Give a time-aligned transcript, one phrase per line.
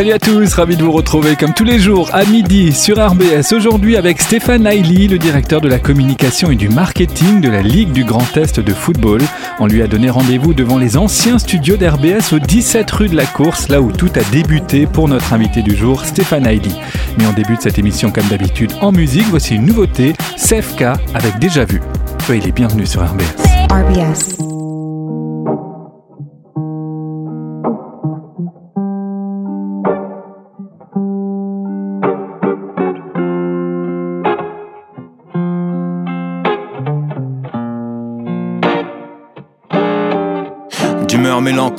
[0.00, 3.52] Salut à tous, ravi de vous retrouver comme tous les jours à midi sur RBS.
[3.54, 7.92] Aujourd'hui avec Stéphane Hailey, le directeur de la communication et du marketing de la Ligue
[7.92, 9.20] du Grand Est de football.
[9.58, 13.26] On lui a donné rendez-vous devant les anciens studios d'RBS au 17 rue de la
[13.26, 16.72] Course, là où tout a débuté pour notre invité du jour, Stéphane Hailey.
[17.18, 19.26] Mais on débute cette émission comme d'habitude en musique.
[19.28, 20.82] Voici une nouveauté, CFK
[21.12, 21.82] avec Déjà Vu.
[22.24, 23.36] Soyez les bienvenus sur RBS.
[23.70, 24.59] RBS.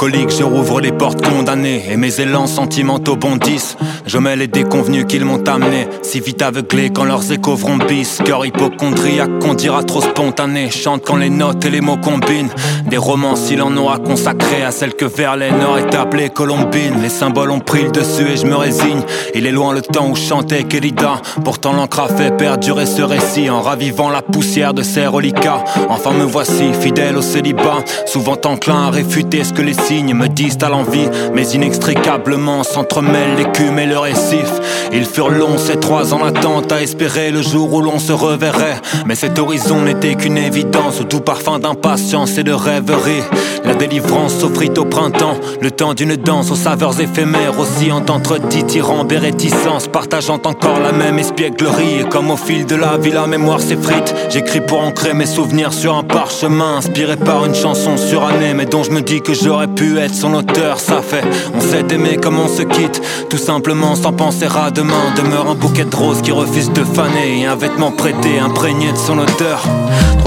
[0.09, 3.77] Je rouvre les portes condamnées et mes élans sentimentaux bondissent.
[4.07, 8.19] Je mets les déconvenus qu'ils m'ont amené, si vite aveuglés quand leurs échos vrombissent.
[8.25, 12.49] Cœur hypochondriaque qu'on dira trop spontané, chante quand les notes et les mots combinent.
[12.89, 16.99] Des romans s'il en aura consacré à celle que Verlaine aurait appelée Colombine.
[17.03, 19.03] Les symboles ont pris le dessus et je me résigne.
[19.35, 21.21] Il est loin le temps où chantait Kelida.
[21.45, 25.63] Pourtant l'encre a fait perdurer ce récit en ravivant la poussière de ses reliquats.
[25.89, 30.69] Enfin me voici, fidèle au célibat, souvent enclin à réfuter que les me disent à
[30.69, 34.49] l'envie, mais inextricablement s'entremêlent l'écume et le récif.
[34.93, 38.79] Ils furent longs ces trois ans d'attente à espérer le jour où l'on se reverrait.
[39.05, 43.23] Mais cet horizon n'était qu'une évidence, au doux parfum d'impatience et de rêverie.
[43.71, 49.07] La délivrance s'offrit au printemps, le temps d'une danse aux saveurs éphémères, oscillant entre titirant
[49.07, 52.01] et réticences, partageant encore la même espièglerie.
[52.01, 55.71] Et comme au fil de la vie, la mémoire s'effrite, j'écris pour ancrer mes souvenirs
[55.71, 59.69] sur un parchemin, inspiré par une chanson surannée, mais dont je me dis que j'aurais
[59.69, 60.77] pu être son auteur.
[60.77, 61.23] Ça fait,
[61.55, 65.13] on s'est aimé comme on se quitte, tout simplement sans penser à demain.
[65.15, 69.17] Demeure un bouquet de roses qui refuse de faner, un vêtement prêté, imprégné de son
[69.17, 69.63] auteur.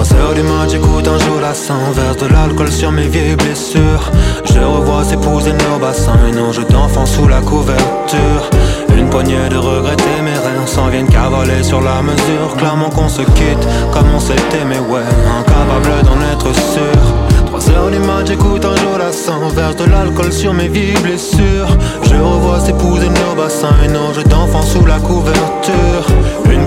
[0.04, 3.36] 3 heures du mat, j'écoute un jour la sang Verse de l'alcool sur mes vieilles
[3.36, 4.10] blessures.
[4.44, 8.50] Je revois s'épouser nos bassins Et nos jeux d'enfants sous la couverture.
[8.94, 12.54] Une poignée de regrets téméraires S'en viennent cavaler sur la mesure.
[12.58, 17.00] Clairement qu'on se quitte comme on s'était Mais ouais, incapable d'en être sûr.
[17.46, 21.00] 3 heures du mat, j'écoute un jour la sang Verse de l'alcool sur mes vieilles
[21.02, 21.78] blessures.
[22.02, 26.13] Je revois s'épouser nos bassins Et nos jeux d'enfants sous la couverture.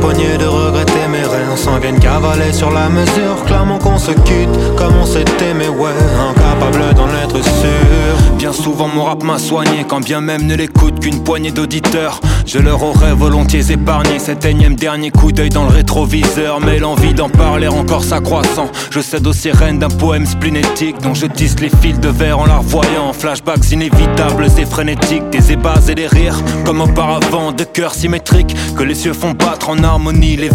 [0.02, 1.56] Poignée de regretter mes rêves.
[1.56, 3.44] S'en viennent cavaler sur la mesure.
[3.46, 5.90] Clairement qu'on se quitte comme on s'est aimé Ouais,
[6.30, 8.36] incapable d'en être sûr.
[8.38, 12.20] Bien souvent mon rap m'a soigné Quand bien même ne l'écoute qu'une poignée d'auditeurs.
[12.46, 16.60] Je leur aurais volontiers épargné Cet énième dernier coup d'œil dans le rétroviseur.
[16.62, 18.70] Mais l'envie d'en parler encore s'accroissant.
[18.92, 22.46] Je cède aux sirènes d'un poème splinétique dont je tisse les fils de verre en
[22.46, 23.14] la revoyant.
[23.14, 28.84] Flashbacks inévitables et frénétiques, des ébats et des rires, comme auparavant, de cœurs symétriques que
[28.84, 30.36] les cieux font battre en harmonie.
[30.36, 30.50] Les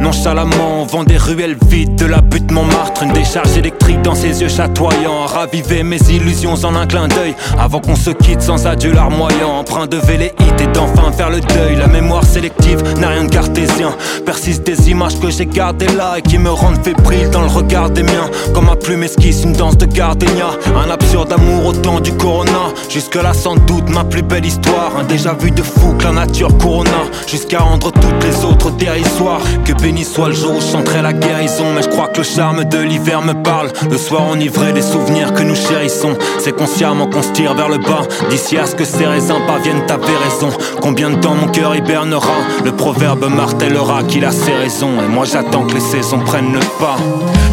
[0.00, 3.02] nonchalamment, on vend des ruelles vides de la butte Montmartre.
[3.02, 7.34] Une décharge électrique dans ses yeux chatoyants, raviver mes illusions en un clin d'œil.
[7.58, 11.76] Avant qu'on se quitte sans adieu larmoyant, empreint de velléité et d'enfin faire le deuil.
[11.76, 13.90] La mémoire sélective n'a rien de cartésien,
[14.24, 17.90] persiste des images que j'ai gardées là et qui me rendent fébrile dans le regard
[17.90, 18.30] des miens.
[18.54, 22.72] Comme ma plume esquisse une danse de gardenia Un absurde amour au temps du corona
[22.88, 26.56] Jusque-là sans doute ma plus belle histoire Un déjà vu de fou que la nature
[26.58, 31.12] corona Jusqu'à rendre toutes les autres dérisoires Que béni soit le jour où chanterai la
[31.12, 31.64] guérison.
[31.74, 33.68] Mais je crois que le charme de l'hiver me parle.
[33.90, 36.16] Le soir enivré des souvenirs que nous chérissons.
[36.38, 38.02] C'est consciemment qu'on se tire vers le bas.
[38.30, 40.50] D'ici à ce que ces raisins parviennent à raison.
[40.80, 42.38] Combien de temps mon cœur hibernera?
[42.64, 44.92] Le proverbe martèlera qu'il a ses raisons.
[45.04, 46.96] Et moi j'attends que les saisons prennent le pas.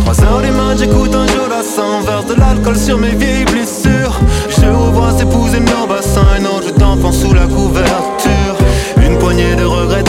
[0.04, 1.62] Trois heures du mat, j'écoute un jour la
[2.06, 4.20] verse de l'alcool sur mes vieilles blessures.
[4.50, 8.56] Je revois s'épouser nos bassins Un ange d'enfant sous la couverture.
[9.04, 10.04] Une poignée de regrets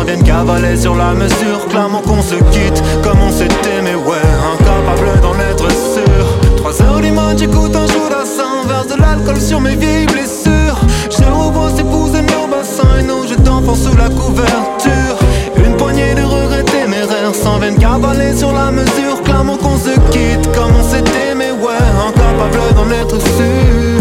[0.00, 4.16] S'en viennent cavaler sur la mesure Clamant qu'on se quitte comme on s'est aimé Ouais,
[4.54, 6.56] incapable d'en être sûr.
[6.56, 10.80] Trois heures du mat, j'écoute un jour Un Verse de l'alcool sur mes vieilles blessures.
[11.10, 15.18] Je revois s'épouser nos bassins Un ange d'enfant sous la couverture.
[15.62, 20.50] Une poignée de regrets rêves S'en viennent cavaler sur la mesure Clamant qu'on se quitte
[20.54, 23.99] comme on s'est aimé, ouais, incapable d'en être sûr.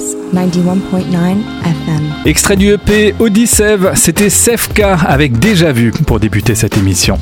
[0.00, 2.12] RBS 91.9 FM.
[2.24, 7.18] Extrait du EP Odyssev, c'était Sefka avec Déjà Vu pour débuter cette émission.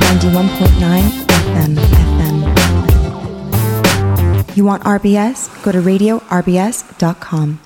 [0.00, 1.02] 91.9
[1.56, 1.78] FM.
[4.56, 5.48] You want RBS?
[5.64, 6.91] Go to radiorbs.com.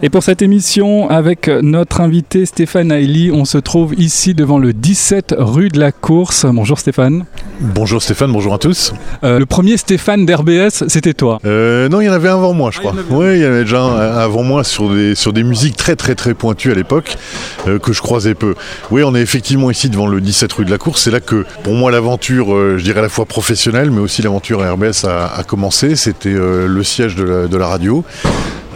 [0.03, 4.73] Et pour cette émission, avec notre invité Stéphane Hailey, on se trouve ici devant le
[4.73, 6.47] 17 rue de la Course.
[6.47, 7.27] Bonjour Stéphane.
[7.61, 8.95] Bonjour Stéphane, bonjour à tous.
[9.25, 12.55] Euh, le premier Stéphane d'RBS, c'était toi euh, Non, il y en avait un avant
[12.55, 12.95] moi, je crois.
[13.11, 15.97] oui, il y en avait déjà un avant moi sur des, sur des musiques très
[15.97, 17.17] très très pointues à l'époque,
[17.69, 18.55] euh, que je croisais peu.
[18.91, 21.03] Oui, on est effectivement ici devant le 17 rue de la Course.
[21.03, 24.61] C'est là que, pour moi, l'aventure, je dirais à la fois professionnelle, mais aussi l'aventure
[24.61, 25.95] RBS a, a commencé.
[25.95, 28.05] C'était le siège de la, radio.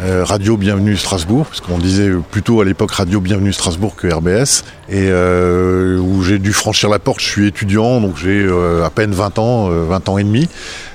[0.03, 4.65] Euh, radio Bienvenue Strasbourg, parce qu'on disait plutôt à l'époque Radio Bienvenue Strasbourg que RBS,
[4.89, 8.89] et euh, où j'ai dû franchir la porte, je suis étudiant, donc j'ai euh, à
[8.89, 10.49] peine 20 ans, 20 ans et demi,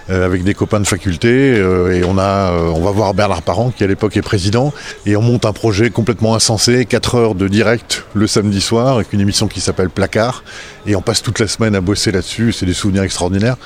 [0.10, 3.88] avec des copains de faculté, et on, a, on va voir Bernard Parent, qui à
[3.88, 4.74] l'époque est président,
[5.06, 9.14] et on monte un projet complètement insensé, 4 heures de direct le samedi soir, avec
[9.14, 10.44] une émission qui s'appelle Placard,
[10.88, 13.58] et on passe toute la semaine à bosser là-dessus, c'est des souvenirs extraordinaires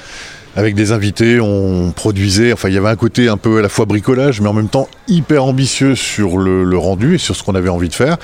[0.56, 3.70] avec des invités, on produisait, enfin il y avait un côté un peu à la
[3.70, 7.56] fois bricolage, mais en même temps hyper ambitieux sur le, rendu et sur ce qu'on
[7.56, 8.18] avait envie de faire.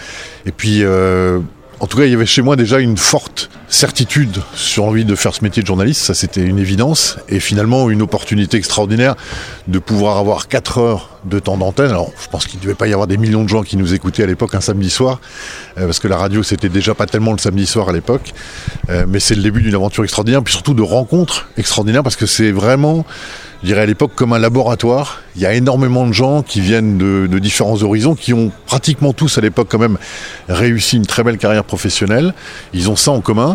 [0.46, 1.40] Et puis euh,
[1.80, 5.16] en tout cas, il y avait chez moi déjà une forte certitude sur l'envie de
[5.16, 9.16] faire ce métier de journaliste, ça c'était une évidence, et finalement une opportunité extraordinaire
[9.68, 11.90] de pouvoir avoir 4 heures de temps d'antenne.
[11.90, 13.94] Alors je pense qu'il ne devait pas y avoir des millions de gens qui nous
[13.94, 15.20] écoutaient à l'époque un samedi soir,
[15.78, 18.34] euh, parce que la radio c'était déjà pas tellement le samedi soir à l'époque,
[18.90, 22.26] euh, mais c'est le début d'une aventure extraordinaire, puis surtout de rencontres extraordinaires, parce que
[22.26, 23.06] c'est vraiment
[23.66, 25.24] je dirais à l'époque comme un laboratoire.
[25.36, 29.40] Il y a énormément de gens qui viennent de différents horizons, qui ont pratiquement tous
[29.40, 29.98] à l'époque quand même
[30.48, 32.36] réussi une très belle carrière professionnelle.
[32.74, 33.55] Ils ont ça en commun.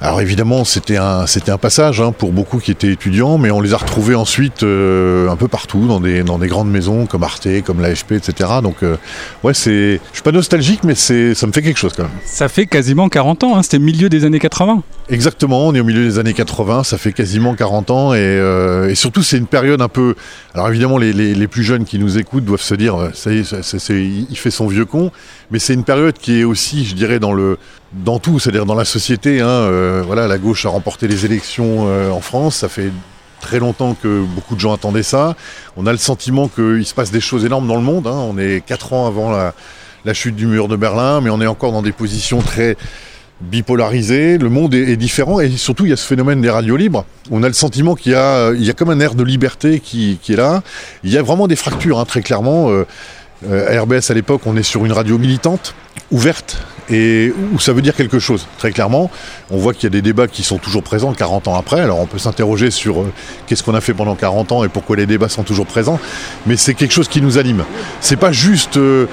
[0.00, 3.62] Alors évidemment, c'était un, c'était un passage hein, pour beaucoup qui étaient étudiants, mais on
[3.62, 7.22] les a retrouvés ensuite euh, un peu partout, dans des, dans des grandes maisons comme
[7.22, 8.50] Arte, comme l'AFP, etc.
[8.62, 8.96] Donc euh,
[9.44, 12.12] ouais, c'est, je suis pas nostalgique, mais c'est, ça me fait quelque chose quand même.
[12.26, 14.82] Ça fait quasiment 40 ans, hein, c'était milieu des années 80.
[15.08, 18.90] Exactement, on est au milieu des années 80, ça fait quasiment 40 ans, et, euh,
[18.90, 20.16] et surtout c'est une période un peu...
[20.54, 23.38] Alors évidemment, les, les, les, plus jeunes qui nous écoutent doivent se dire, ça y
[23.38, 23.54] est,
[24.30, 25.10] il fait son vieux con,
[25.50, 27.58] mais c'est une période qui est aussi, je dirais, dans le
[27.94, 29.40] dans tout, c'est-à-dire dans la société.
[29.40, 32.56] Hein, euh, voilà, la gauche a remporté les élections euh, en France.
[32.56, 32.90] Ça fait
[33.40, 35.36] très longtemps que beaucoup de gens attendaient ça.
[35.76, 38.06] On a le sentiment qu'il se passe des choses énormes dans le monde.
[38.06, 38.16] Hein.
[38.16, 39.54] On est quatre ans avant la,
[40.14, 42.76] chute du mur de Berlin, mais on est encore dans des positions très
[43.40, 44.38] bipolarisées.
[44.38, 47.04] Le monde est, différent et surtout il y a ce phénomène des radios libres.
[47.30, 50.62] On a le sentiment qu'il y a, comme un air de liberté qui, est là.
[51.02, 52.70] Il y a vraiment des fractures, hein, très clairement.
[52.70, 52.86] Euh,
[53.68, 55.74] à RBS à l'époque, on est sur une radio militante,
[56.10, 59.10] ouverte, et où ça veut dire quelque chose, très clairement.
[59.50, 61.80] On voit qu'il y a des débats qui sont toujours présents 40 ans après.
[61.80, 63.12] Alors on peut s'interroger sur euh,
[63.46, 65.98] qu'est-ce qu'on a fait pendant 40 ans et pourquoi les débats sont toujours présents,
[66.46, 67.64] mais c'est quelque chose qui nous anime.
[68.00, 69.06] C'est pas juste euh,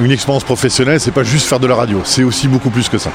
[0.00, 2.98] une expérience professionnelle, c'est pas juste faire de la radio, c'est aussi beaucoup plus que
[2.98, 3.10] ça.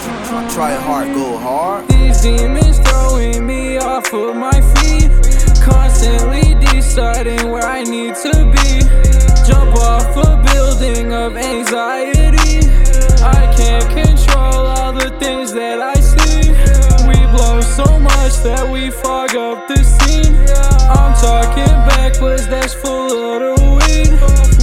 [9.45, 12.22] Jump off a building of anxiety.
[13.23, 16.51] I can't control all the things that I see.
[17.07, 20.35] We blow so much that we fog up the scene.
[20.91, 24.11] I'm talking backwards, that's full of the weed.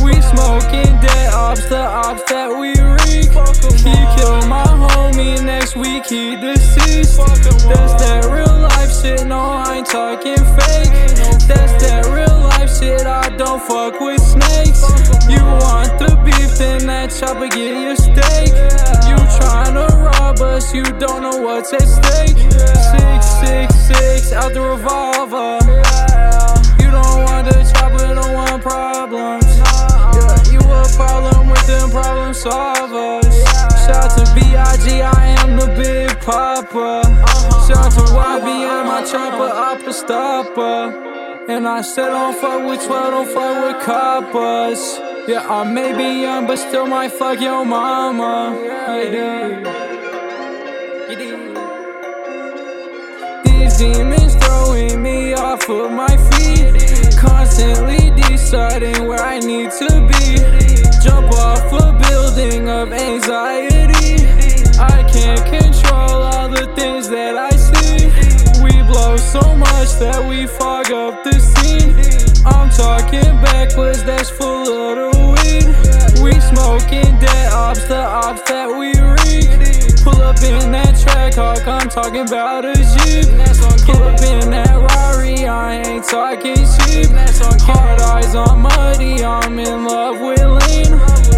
[0.05, 3.33] We smoking dead ops, the ops that we reek.
[3.81, 7.17] He killed my homie, next week he deceased.
[7.17, 10.93] That's that real life shit, no, I ain't talking fake.
[11.49, 12.30] That's that real
[12.79, 14.83] shit, I don't fuck with snakes.
[15.29, 18.53] You want the beef, then that chopper get your steak.
[19.09, 22.39] You tryna rob us, you don't know what's at stake.
[22.93, 25.59] Six, six, six, out the revolver.
[26.83, 29.47] You don't want the chopper, don't want problems.
[30.53, 33.35] You a problem with them problem solvers.
[33.87, 37.03] Shout to B.I.G., I am the big papa.
[37.67, 41.20] Shout to YBM, my chopper, upper stopper.
[41.49, 45.01] And I said don't fuck with 12, don't fuck with coppers.
[45.27, 48.57] Yeah, I may be young, but still might fuck your mama.
[48.89, 49.81] I do.
[53.45, 57.17] These demons throwing me off of my feet.
[57.19, 60.37] Constantly deciding where I need to be.
[61.03, 64.27] Jump off a building of anxiety.
[64.79, 67.50] I can't control all the things that I
[69.11, 71.95] blow so much that we fog up the scene.
[72.47, 75.67] I'm talking backwards, that's full of the weed.
[76.23, 79.51] We smoking dead ops, the ops that we reek.
[80.05, 83.27] Pull up in that track hawk, I'm talking about a Jeep.
[83.85, 87.11] Pull up in that Rari, I ain't talking cheap.
[87.67, 90.93] Hard eyes on muddy, I'm in love with lean.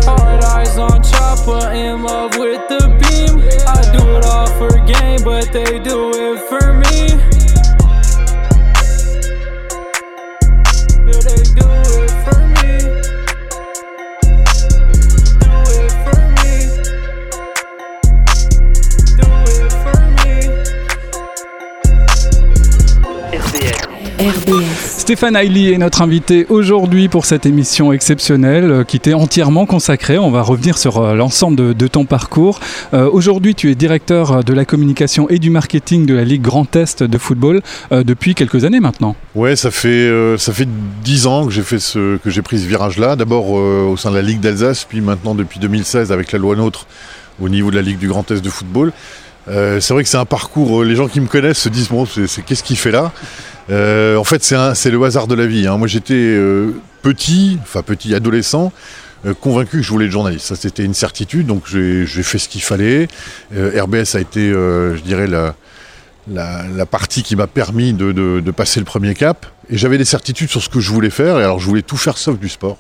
[0.05, 3.41] Hard eyes on chopper, in love with the beam.
[3.67, 7.32] I do it all for game, but they do it for me.
[24.47, 24.99] RBS.
[24.99, 30.19] Stéphane Hailey est notre invité aujourd'hui pour cette émission exceptionnelle euh, qui t'est entièrement consacrée.
[30.19, 32.61] On va revenir sur euh, l'ensemble de, de ton parcours.
[32.95, 36.75] Euh, aujourd'hui, tu es directeur de la communication et du marketing de la Ligue Grand
[36.77, 39.17] Est de football euh, depuis quelques années maintenant.
[39.35, 40.69] Ouais, ça fait euh, ça fait
[41.05, 43.17] dix ans que j'ai fait ce que j'ai pris ce virage-là.
[43.17, 46.57] D'abord euh, au sein de la Ligue d'Alsace, puis maintenant depuis 2016 avec la loi
[46.57, 46.87] NOTRe
[47.41, 48.93] au niveau de la Ligue du Grand Est de football.
[49.49, 50.83] Euh, c'est vrai que c'est un parcours.
[50.83, 53.13] euh, les gens qui me connaissent se disent bon, c'est, qu'est-ce qu'il fait là?
[53.71, 55.67] Euh, En fait, c'est le hasard de la vie.
[55.67, 55.77] hein.
[55.79, 56.39] Moi, j'étais
[57.03, 58.73] petit, enfin petit adolescent.
[59.41, 62.63] convaincu que je voulais être journaliste, ça c'était une certitude, donc j'ai fait ce qu'il
[62.63, 63.07] fallait.
[63.55, 68.85] RBS a été, je dirais, la, partie qui m'a permis de, de- de passer le
[68.87, 69.47] premier cap.
[69.71, 71.39] Et j'avais des certitudes sur ce que je voulais faire.
[71.39, 72.79] Et alors, je voulais tout faire sauf du sport.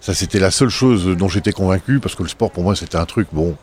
[0.00, 2.96] Ça, c'était la seule chose dont j'étais convaincu, parce que le sport, pour moi, c'était
[2.96, 3.54] un truc, bon,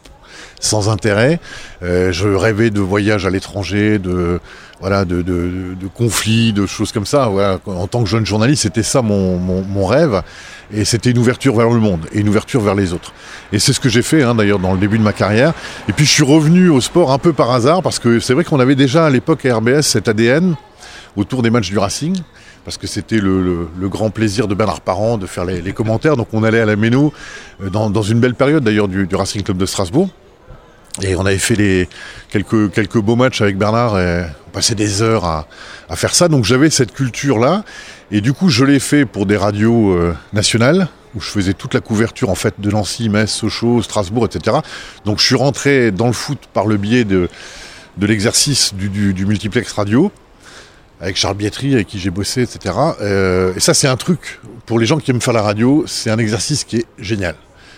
[0.59, 1.39] sans intérêt.
[1.83, 4.39] Euh, je rêvais de voyages à l'étranger, de,
[5.93, 7.29] conflits, de choses comme ça.
[7.65, 10.21] En tant que jeune journaliste, c'était ça mon, rêve.
[10.73, 13.13] Et c'était une ouverture vers le monde et une ouverture vers les autres.
[13.51, 15.53] Et c'est ce que j'ai fait, hein, d'ailleurs, dans le début de ma carrière.
[15.87, 18.43] Et puis, je suis revenu au sport un peu par hasard, parce que c'est vrai
[18.43, 20.55] qu'on avait déjà à l'époque à RBS cet ADN
[21.15, 22.15] autour des matchs du Racing
[22.65, 26.15] parce que c'était le, grand plaisir de Bernard Parent de faire les, commentaires.
[26.15, 27.13] Donc on allait à la Méno
[27.61, 30.09] euh, dans, une belle période d'ailleurs du Racing Club de Strasbourg.
[31.01, 31.89] Et on avait fait les,
[32.29, 35.47] quelques, quelques beaux matchs avec Bernard et on passait des heures à,
[35.89, 36.27] à faire ça.
[36.27, 37.63] Donc j'avais cette culture-là.
[38.11, 41.73] Et du coup, je l'ai fait pour des radios euh, nationales où je faisais toute
[41.73, 44.57] la couverture en fait de Nancy, Metz, Sochaux, Strasbourg, etc.
[45.05, 47.27] Donc je suis rentré dans le foot par le biais de,
[47.97, 50.11] de l'exercice du, du- multiplex radio
[51.01, 52.75] avec Charles Bietri avec qui j'ai bossé, etc.
[53.01, 56.09] Euh, et ça, c'est un truc pour les gens qui aiment faire la radio, c'est
[56.11, 57.35] un exercice qui est génial.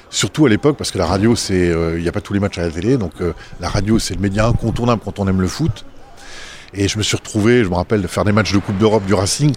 [0.10, 2.58] Surtout à l'époque, parce que la radio, c'est, il n'y a pas tous les matchs
[2.58, 5.48] à la télé, donc euh, la radio, c'est le média incontournable quand on aime le
[5.48, 5.86] foot.
[6.74, 9.06] Et je me suis retrouvé, je me rappelle, de faire des matchs de Coupe d'Europe
[9.06, 9.54] du Racing,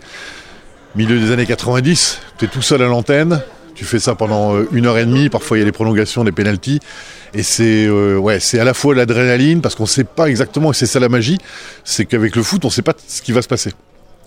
[0.95, 2.21] milieu des années 90.
[2.39, 3.41] Tu es tout seul à l'antenne,
[3.75, 6.25] tu fais ça pendant euh, une heure et demie, parfois il y a des prolongations,
[6.25, 6.81] des pénalties.
[7.35, 10.75] Et c'est euh, c'est à la fois l'adrénaline, parce qu'on ne sait pas exactement, et
[10.75, 11.39] c'est ça la magie,
[11.85, 13.73] c'est qu'avec le foot, on ne sait pas ce qui va se passer.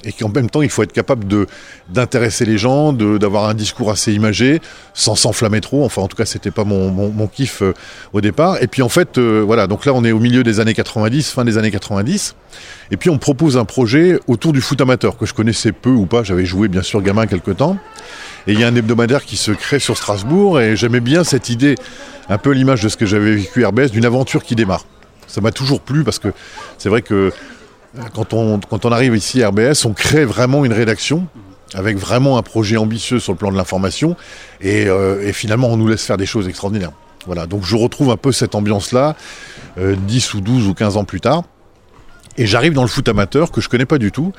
[0.04, 1.26] Et qu'en même temps, il faut être capable
[1.90, 4.60] d'intéresser les gens, d'avoir un discours assez imagé,
[4.94, 5.86] sans s'enflammer trop.
[5.86, 7.74] Enfin, en tout cas, c'était pas mon, mon, kiff euh,
[8.14, 8.62] au départ.
[8.62, 9.68] Et puis en fait, euh, voilà.
[9.68, 12.36] Donc là, on est au milieu des années 90, fin des années 90.
[12.92, 16.06] Et puis on propose un projet autour du foot amateur que je connaissais peu ou
[16.06, 16.24] pas.
[16.24, 17.78] J'avais joué bien sûr gamin quelque temps.
[18.48, 21.50] Et il y a un hebdomadaire qui se crée sur Strasbourg et j'aimais bien cette
[21.50, 21.76] idée,
[22.28, 24.86] un peu l'image de ce que j'avais vécu à RBS, d'une aventure qui démarre.
[25.28, 26.30] Ça m'a toujours plu parce que
[26.78, 27.32] c'est vrai que
[28.14, 28.60] quand on,
[28.92, 31.28] arrive ici à RBS, on crée vraiment une rédaction
[31.74, 34.16] avec vraiment un projet ambitieux sur le plan de l'information
[34.62, 36.92] et, euh, et finalement on nous laisse faire des choses extraordinaires.
[37.28, 39.16] Voilà, donc je retrouve un peu cette ambiance-là,
[39.78, 41.44] euh, 10 ou 12 ou 15 ans plus tard.
[42.38, 44.32] Et j'arrive dans le foot amateur que je connais pas du tout.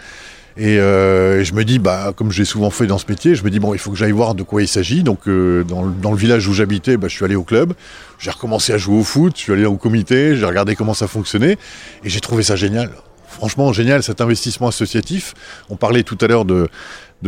[0.56, 3.50] Et, euh, je me dis, bah, comme j'ai souvent fait dans ce métier, je me
[3.50, 5.02] dis, bon, il faut que j'aille voir de quoi il s'agit.
[5.02, 7.72] Donc, euh, dans, le- dans le village où j'habitais, bah, je suis allé au club.
[8.18, 9.34] J'ai recommencé à jouer au foot.
[9.36, 10.36] Je suis allé au comité.
[10.36, 11.56] J'ai regardé comment ça fonctionnait.
[12.04, 12.90] Et j'ai trouvé ça génial.
[13.32, 15.34] Franchement, génial cet investissement associatif.
[15.70, 16.68] On parlait tout à l'heure de,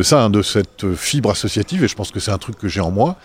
[0.02, 1.82] ça, hein, de cette fibre associative.
[1.82, 3.16] Et je pense que c'est un truc que j'ai en moi.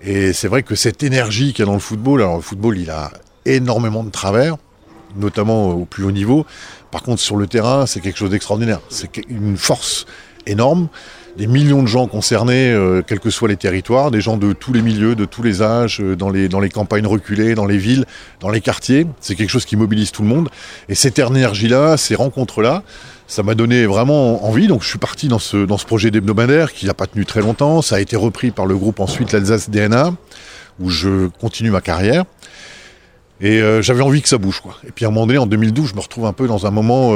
[0.00, 2.78] Et c'est vrai que cette énergie qu'il y a dans le football, alors le football,
[2.78, 3.10] il a
[3.44, 4.56] énormément de travers,
[5.16, 6.46] notamment au plus haut niveau.
[6.90, 8.80] Par contre, sur le terrain, c'est quelque chose d'extraordinaire.
[8.88, 10.06] C'est une force
[10.46, 10.88] énorme.
[11.40, 14.74] Des millions de gens concernés, euh, quels que soient les territoires, des gens de tous
[14.74, 18.04] les milieux, de tous les âges, euh, dans, les, campagnes reculées, dans les villes,
[18.40, 19.06] dans les quartiers.
[19.20, 20.50] C'est quelque chose qui mobilise tout le monde.
[20.90, 22.82] Et cette énergie-là, ces rencontres-là,
[23.26, 24.66] ça m'a donné vraiment envie.
[24.66, 27.80] Donc je suis parti dans ce, projet d'hebdomadaire qui n'a pas tenu très longtemps.
[27.80, 30.12] Ça a été repris par le groupe ensuite l'Alsace DNA,
[30.78, 32.26] où je continue ma carrière.
[33.40, 34.60] Et euh, j'avais envie que ça bouge.
[34.60, 34.76] Quoi.
[34.86, 36.70] Et puis à un moment donné, en 2012, je me retrouve un peu dans un
[36.70, 37.14] moment,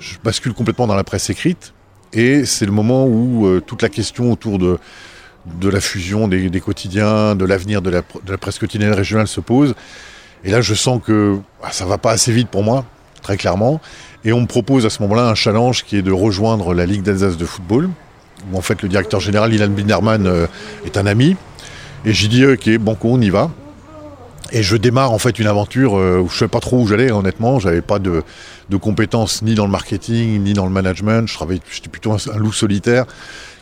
[0.00, 1.74] je bascule complètement dans la presse écrite.
[2.12, 4.78] Et c'est le moment où euh, toute la question autour de,
[5.60, 8.02] de la fusion des, des quotidiens, de l'avenir de la,
[8.38, 9.74] presse quotidienne régionale se pose.
[10.44, 12.84] Et là, je sens que ah, ça va pas assez vite pour moi,
[13.22, 13.80] très clairement.
[14.24, 17.02] Et on me propose à ce moment-là un challenge qui est de rejoindre la Ligue
[17.02, 17.90] d'Alsace de football,
[18.52, 20.46] où en fait le directeur général, Ilan Binderman, euh,
[20.84, 21.36] est un ami.
[22.04, 23.50] Et j'ai dit, ok, banco, on y va.
[24.50, 26.86] Et je démarre en fait une aventure euh, où je ne savais pas trop où
[26.86, 27.58] j'allais, honnêtement.
[27.58, 28.22] J'avais pas de,
[28.70, 31.28] de compétences ni dans le marketing, ni dans le management.
[31.28, 33.04] Je travaillais, j'étais plutôt un, un loup solitaire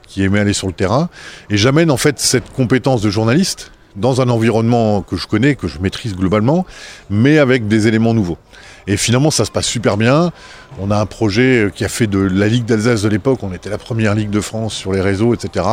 [0.07, 1.09] qui aimait aller sur le terrain.
[1.51, 5.69] Et j'amène en fait cette compétence de journaliste dans un environnement que je connais, que
[5.69, 6.67] je maîtrise globalement,
[7.11, 8.39] mais avec des éléments nouveaux.
[8.87, 10.33] Et finalement, ça se passe super bien.
[10.79, 13.71] On a un projet qui a fait de la Ligue d'Alsace de l'époque, on était
[13.71, 15.67] la première Ligue de France sur les réseaux, etc.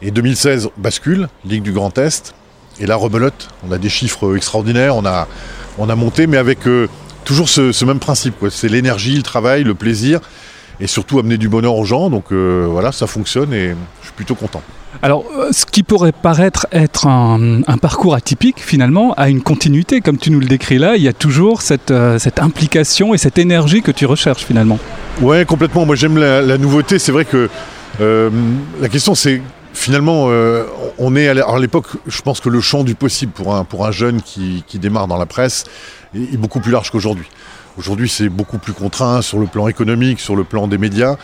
[0.00, 2.34] Et 2016 bascule, Ligue du Grand Est.
[2.80, 5.26] Et là, rebelote, on a des chiffres extraordinaires, on a,
[5.78, 6.88] on a monté, mais avec euh,
[7.24, 8.38] toujours ce, ce même principe.
[8.38, 8.50] quoi.
[8.50, 10.20] C'est l'énergie, le travail, le plaisir.
[10.80, 12.08] et surtout amener du bonheur aux gens.
[12.08, 14.62] Donc voilà, ça fonctionne et je suis plutôt content.
[15.02, 20.00] Alors, ce qui pourrait paraître être un, parcours atypique, finalement, a une continuité.
[20.00, 23.38] Comme tu nous le décris là, il y a toujours cette, cette implication et cette
[23.38, 24.78] énergie que tu recherches, finalement.
[25.20, 25.84] Ouais, complètement.
[25.84, 27.00] Moi, j'aime la, nouveauté.
[27.00, 27.50] C'est vrai que
[28.00, 29.42] la question, c'est
[29.78, 30.64] finalement, euh,
[30.98, 34.62] on est à l'époque, je pense que le champ du possible pour un, jeune qui,
[34.74, 35.64] démarre dans la presse
[36.14, 37.26] est, beaucoup plus large qu'aujourd'hui.
[37.78, 41.14] Aujourd'hui, c'est beaucoup plus contraint sur le plan économique, sur le plan des médias.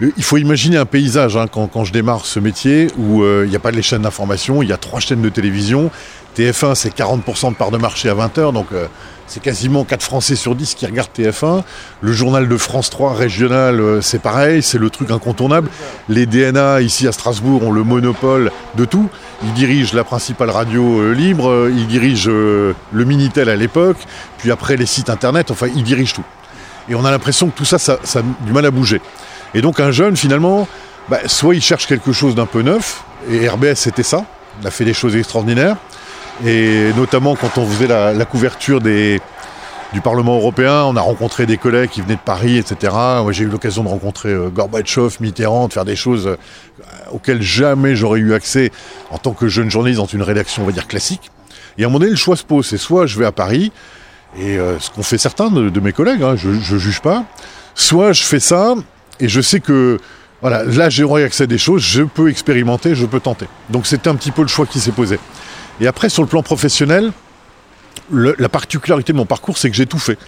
[0.00, 3.50] Euh, il faut imaginer un paysage hein, quand, je démarre ce métier où euh, il
[3.50, 5.90] n'y a pas les chaînes d'information, il y a trois chaînes de télévision.
[6.36, 8.68] TF1, c'est 40% de part de marché à 20h, donc
[9.26, 11.62] c'est quasiment 4 Français sur 10 qui regardent TF1.
[12.02, 15.68] Le journal de France 3 régional, euh, c'est pareil, c'est le truc incontournable.
[16.08, 19.08] Les DNA ici à Strasbourg ont le monopole de tout.
[19.42, 23.96] Ils dirigent la principale radio euh, libre, euh, ils dirigent le Minitel à l'époque,
[24.38, 26.24] puis après les sites internet, enfin ils dirigent tout.
[26.88, 29.00] Et on a l'impression que tout ça, ça, a du mal à bouger.
[29.54, 30.68] Et donc un jeune, finalement,
[31.08, 34.24] bah, soit il cherche quelque chose d'un peu neuf, et RBS c'était ça,
[34.60, 35.76] il a fait des choses extraordinaires,
[36.44, 39.20] et notamment quand on faisait la, couverture du
[40.02, 42.92] Parlement européen, on a rencontré des collègues qui venaient de Paris, etc.
[43.22, 46.36] Moi, j'ai eu l'occasion de rencontrer euh, Gorbatchev, Mitterrand, de faire des choses euh,
[47.12, 48.72] auxquelles jamais j'aurais eu accès
[49.10, 51.30] en tant que jeune journaliste dans une rédaction, on va dire, classique.
[51.78, 52.66] Et à un moment donné, le choix se pose.
[52.66, 53.70] C'est soit je vais à Paris,
[54.38, 57.24] et euh, ce qu'ont fait certains de, mes collègues, hein, je ne juge pas,
[57.74, 58.74] soit je fais ça,
[59.20, 59.98] et je sais que
[60.40, 63.46] voilà, là j'aurai accès à des choses, je peux expérimenter, je peux tenter.
[63.70, 65.18] Donc c'était un petit peu le choix qui s'est posé.
[65.80, 67.12] Et après, sur le plan professionnel,
[68.12, 70.18] la particularité de mon parcours, c'est que j'ai tout fait.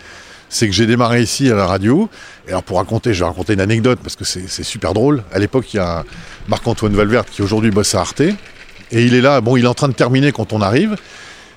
[0.49, 2.09] C'est que j'ai démarré ici à la radio.
[2.47, 5.23] Et alors pour raconter, je vais raconter une anecdote parce que c'est super drôle.
[5.33, 6.05] À l'époque, il y a
[6.49, 8.21] Marc-Antoine Valverde qui aujourd'hui bosse à Arte.
[8.21, 10.97] Et il est là, bon, il est en train de terminer quand on arrive.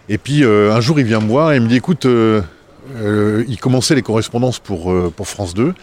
[0.09, 2.41] Et puis euh, un jour, il vient me voir et il me dit, écoute, euh,
[2.97, 4.91] euh, il commençait les correspondances pour,
[5.23, 5.73] France 2.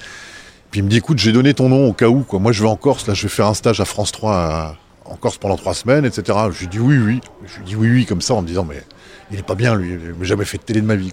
[0.73, 2.27] Puis il me dit, écoute, j'ai donné ton nom au cas où.
[2.33, 4.75] Moi, je vais en Corse, là, je vais faire un stage à France 3 à,
[5.09, 6.39] en Corse pendant trois semaines, etc.
[6.53, 7.21] Je lui dis oui, oui.
[7.47, 8.83] Je lui dis oui, oui, comme ça, en me disant, mais
[9.31, 9.92] il n'est pas bien, lui.
[9.92, 11.12] Il n'a jamais fait de télé de ma vie.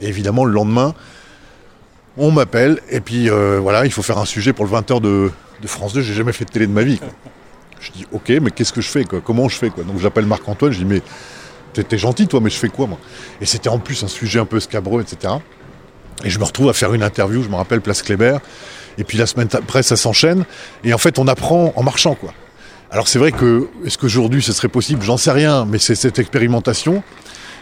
[0.00, 0.94] Et évidemment, le lendemain,
[2.16, 5.30] on m'appelle, et puis euh, voilà, il faut faire un sujet pour le 20h de,
[5.66, 6.02] France 2.
[6.02, 7.00] J'ai jamais fait de télé de ma vie.
[7.80, 9.20] Je dis, ok, mais qu'est-ce que je fais quoi?
[9.20, 9.84] Comment je fais quoi?
[9.84, 11.02] Donc j'appelle Marc-Antoine, je dis, mais
[11.72, 12.98] t'es gentil, toi, mais je fais quoi, moi?
[13.40, 15.34] Et c'était en plus un sujet un peu scabreux, etc.
[16.22, 18.38] Et je me retrouve à faire une interview, je me rappelle, Place Kléber.
[18.96, 20.44] Et puis la semaine après, ça s'enchaîne.
[20.84, 22.32] Et en fait, on apprend en marchant, quoi.
[22.90, 25.02] Alors c'est vrai que, est-ce qu'aujourd'hui ce serait possible?
[25.02, 27.02] J'en sais rien, mais c'est cette expérimentation.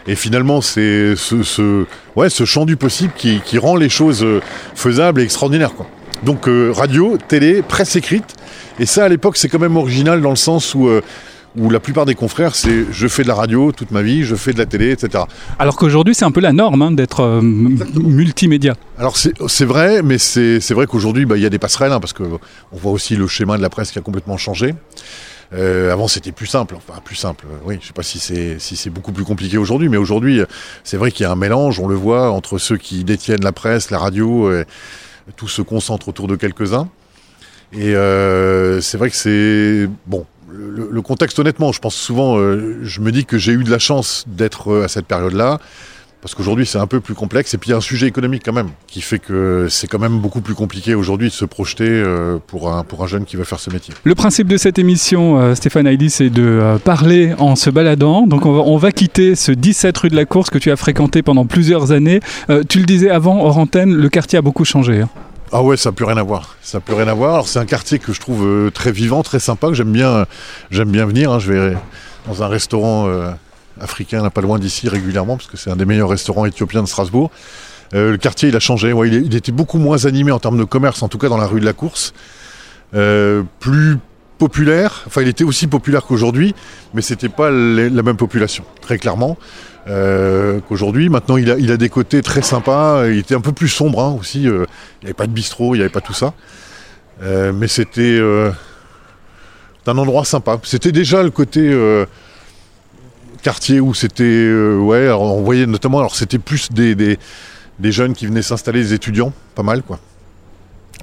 [0.05, 4.41] Et finalement, c'est ce, ouais, ce champ du possible qui, rend les choses euh,
[4.75, 5.73] faisables et extraordinaires.
[5.73, 5.87] Quoi.
[6.23, 8.35] Donc euh, radio, télé, presse écrite.
[8.79, 11.01] Et ça, à l'époque, c'est quand même original dans le sens où, euh,
[11.57, 14.35] où la plupart des confrères, c'est je fais de la radio toute ma vie, je
[14.35, 15.23] fais de la télé, etc.
[15.59, 18.75] Alors qu'aujourd'hui, c'est un peu la norme hein, d'être multimédia.
[18.97, 22.13] Alors c'est vrai, mais c'est vrai qu'aujourd'hui, bah, il y a des passerelles, hein, parce
[22.13, 22.39] qu'on
[22.71, 24.75] voit aussi le schéma de la presse qui a complètement changé.
[25.53, 26.75] Euh, avant, c'était plus simple.
[26.75, 27.45] Enfin, plus simple.
[27.63, 30.41] Oui, je sais pas si c'est si c'est beaucoup plus compliqué aujourd'hui, mais aujourd'hui,
[30.83, 31.79] c'est vrai qu'il y a un mélange.
[31.79, 34.65] On le voit entre ceux qui détiennent la presse, la radio, et
[35.35, 36.89] tout se concentre autour de quelques-uns.
[37.73, 40.25] Et euh, c'est vrai que c'est bon.
[40.55, 43.79] Le, contexte, honnêtement, je pense souvent, euh, je me dis que j'ai eu de la
[43.79, 45.59] chance d'être à cette période-là.
[46.23, 47.53] Parce qu'aujourd'hui, c'est un peu plus complexe.
[47.53, 49.99] Et puis, il y a un sujet économique quand même, qui fait que c'est quand
[49.99, 53.59] même beaucoup plus compliqué aujourd'hui de se projeter euh, pour un, jeune qui veut faire
[53.59, 53.93] ce métier.
[54.05, 58.25] Le principe de cette émission, euh, Stéphane Heidi, c'est de euh, parler en se baladant.
[58.25, 61.23] Donc, on va, va, quitter ce 17 rue de la Course que tu as fréquenté
[61.23, 62.21] pendant plusieurs années.
[62.69, 65.01] tu le disais avant, hors le quartier a beaucoup changé.
[65.01, 65.09] Hein.
[65.53, 66.55] Ah ouais, ça n'a plus rien à voir.
[66.61, 67.11] Ça n'a plus rien à.
[67.11, 70.25] Alors, c'est un quartier que je trouve très vivant, très sympa, que j'aime bien,
[70.71, 71.31] bien venir.
[71.31, 71.39] Hein.
[71.39, 71.77] Je vais
[72.27, 73.07] dans un restaurant
[73.79, 76.87] africain, n'a pas loin d'ici régulièrement, parce que c'est un des meilleurs restaurants éthiopiens de
[76.87, 77.31] Strasbourg.
[77.93, 78.93] Euh, le quartier, il a changé.
[79.05, 81.59] il, était beaucoup moins animé en termes de commerce, en tout cas dans la rue
[81.59, 82.13] de la Course.
[82.95, 83.97] Euh, plus
[84.47, 85.03] populaire.
[85.07, 86.53] Enfin, il était aussi populaire qu'aujourd'hui,
[86.93, 89.37] mais c'était pas la même population, très clairement.
[89.87, 91.09] Euh, qu'aujourd'hui.
[91.09, 93.07] Maintenant, il a, des côtés très sympas.
[93.07, 94.43] Il était un peu plus sombre hein, aussi.
[94.43, 96.33] il n'y avait pas de bistrot, il n'y avait pas tout ça.
[97.21, 98.19] mais c'était
[99.87, 100.59] un endroit sympa.
[100.63, 101.61] C'était déjà le côté
[103.43, 108.25] quartier où c'était, euh, ouais, on voyait notamment, alors c'était plus des, des, jeunes qui
[108.25, 109.99] venaient s'installer, des étudiants, pas mal quoi.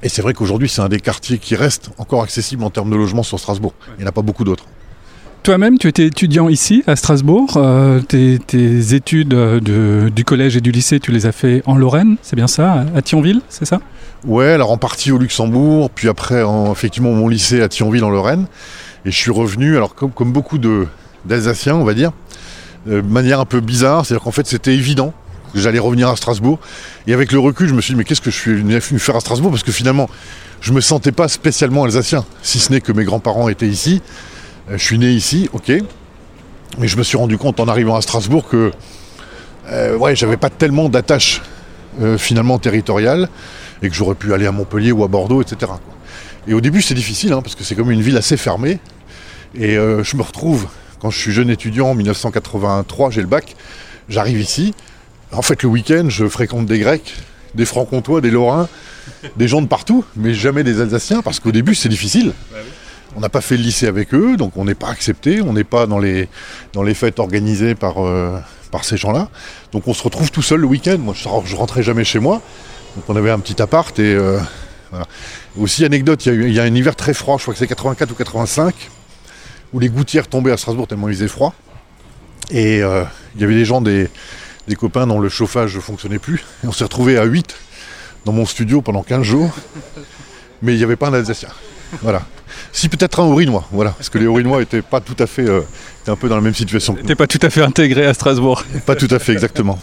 [0.02, 2.96] Et c'est vrai qu'aujourd'hui c'est un des quartiers qui reste encore accessible en termes de
[2.96, 3.74] logement sur Strasbourg.
[3.98, 4.66] Il n'y en a pas beaucoup d'autres.
[5.42, 7.54] Toi-même, tu étais étudiant ici, à Strasbourg.
[7.56, 12.16] Euh, tes, études de, du collège et du lycée, tu les as fait en Lorraine,
[12.20, 13.80] c'est bien ça À Thionville, c'est ça?
[14.26, 18.10] Ouais, alors en partie au Luxembourg, puis après, en, effectivement, mon lycée à Thionville, en
[18.10, 18.44] Lorraine.
[19.06, 20.58] Et je suis revenu, alors comme, comme beaucoup
[21.24, 22.12] d'Alsaciens, on va dire,
[22.86, 24.04] de manière un peu bizarre.
[24.04, 25.14] C'est-à-dire qu'en fait, c'était évident
[25.54, 26.58] j'allais revenir à Strasbourg.
[27.06, 29.16] Et avec le recul, je me suis dit, mais qu'est-ce que je suis venu faire
[29.16, 29.50] à Strasbourg?
[29.50, 30.08] Parce que finalement,
[30.60, 34.02] je me sentais pas spécialement alsacien, si ce n'est que mes grands-parents étaient ici.
[34.70, 35.72] Euh, je suis né ici, ok.
[36.78, 38.70] Mais je me suis rendu compte en arrivant à Strasbourg que
[39.70, 41.42] euh, ouais, j'avais pas tellement d'attache
[42.00, 43.28] euh, finalement territoriale
[43.82, 45.72] et que j'aurais pu aller à Montpellier ou à Bordeaux, etc.
[46.46, 48.78] Et au début, c'est difficile hein, parce que c'est comme une ville assez fermée.
[49.54, 50.68] Et je me retrouve,
[51.00, 53.56] quand je suis jeune étudiant en 1983, j'ai le bac,
[54.08, 54.74] j'arrive ici.
[55.32, 57.14] En fait, le week-end, je fréquente des Grecs,
[57.54, 58.68] des Francs-Comtois, des Lorrains,
[59.36, 62.32] des gens de partout, mais jamais des Alsaciens, parce qu'au début, c'est difficile.
[63.16, 65.64] On n'a pas fait le lycée avec eux, donc on n'est pas accepté, on n'est
[65.64, 66.28] pas dans les,
[66.72, 68.38] dans les fêtes organisées par, euh,
[68.70, 69.28] par ces gens-là.
[69.72, 70.98] Donc on se retrouve tout seul le week-end.
[70.98, 72.40] Moi, je, rentrais jamais chez moi.
[72.94, 74.38] Donc on avait un petit appart et euh,
[75.58, 78.14] Aussi, anecdote, il y, a un hiver très froid, je crois que c'est 84 ou
[78.14, 78.74] 85,
[79.72, 81.54] où les gouttières tombaient à Strasbourg tellement il faisait froid.
[82.50, 84.08] Et euh, il y avait des gens, des,
[84.70, 86.44] des copains dont le chauffage ne fonctionnait plus.
[86.64, 87.54] Et on s'est retrouvés à 8
[88.24, 89.50] dans mon studio pendant 15 jours.
[90.62, 91.48] Mais il n'y avait pas un Alsacien.
[92.02, 92.22] Voilà.
[92.72, 95.62] Si peut-être un Aurinois, voilà, parce que les Aurinois étaient pas tout à fait, euh,
[96.02, 96.94] étaient un peu dans la même situation.
[96.94, 98.64] N'étaient pas tout à fait intégrés à Strasbourg.
[98.86, 99.78] Pas tout à fait, exactement.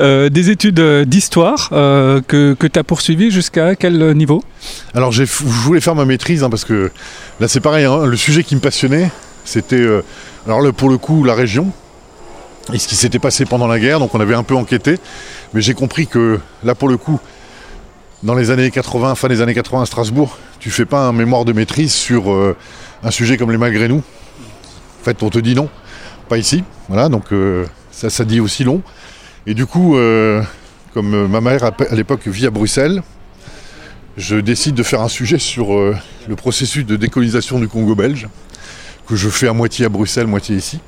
[0.00, 4.42] Euh, des études d'histoire euh, que, que tu as poursuivies jusqu'à quel niveau?
[4.94, 6.90] Alors je voulais faire ma maîtrise hein, parce que
[7.40, 9.10] là c'est pareil, hein, le sujet qui me passionnait
[9.46, 9.82] c'était
[10.46, 11.72] alors pour le coup la région
[12.72, 14.98] et ce qui s'était passé pendant la guerre, donc on avait un peu enquêté,
[15.52, 17.20] mais j'ai compris que là pour le coup
[18.22, 21.44] dans les années 80, fin des années 80 à Strasbourg, tu fais pas un mémoire
[21.44, 22.56] de maîtrise sur euh,
[23.02, 24.02] un sujet comme les malgré nous.
[25.00, 25.68] En fait, on te dit non,
[26.28, 26.62] pas ici.
[26.88, 28.82] Voilà, donc euh, ça, ça dit aussi long.
[29.46, 30.40] Et du coup, euh,
[30.94, 33.02] comme ma mère à l'époque vit à Bruxelles,
[34.16, 38.28] je décide de faire un sujet sur le processus de décolonisation du Congo belge,
[39.08, 40.80] que je fais à moitié à Bruxelles, moitié ici.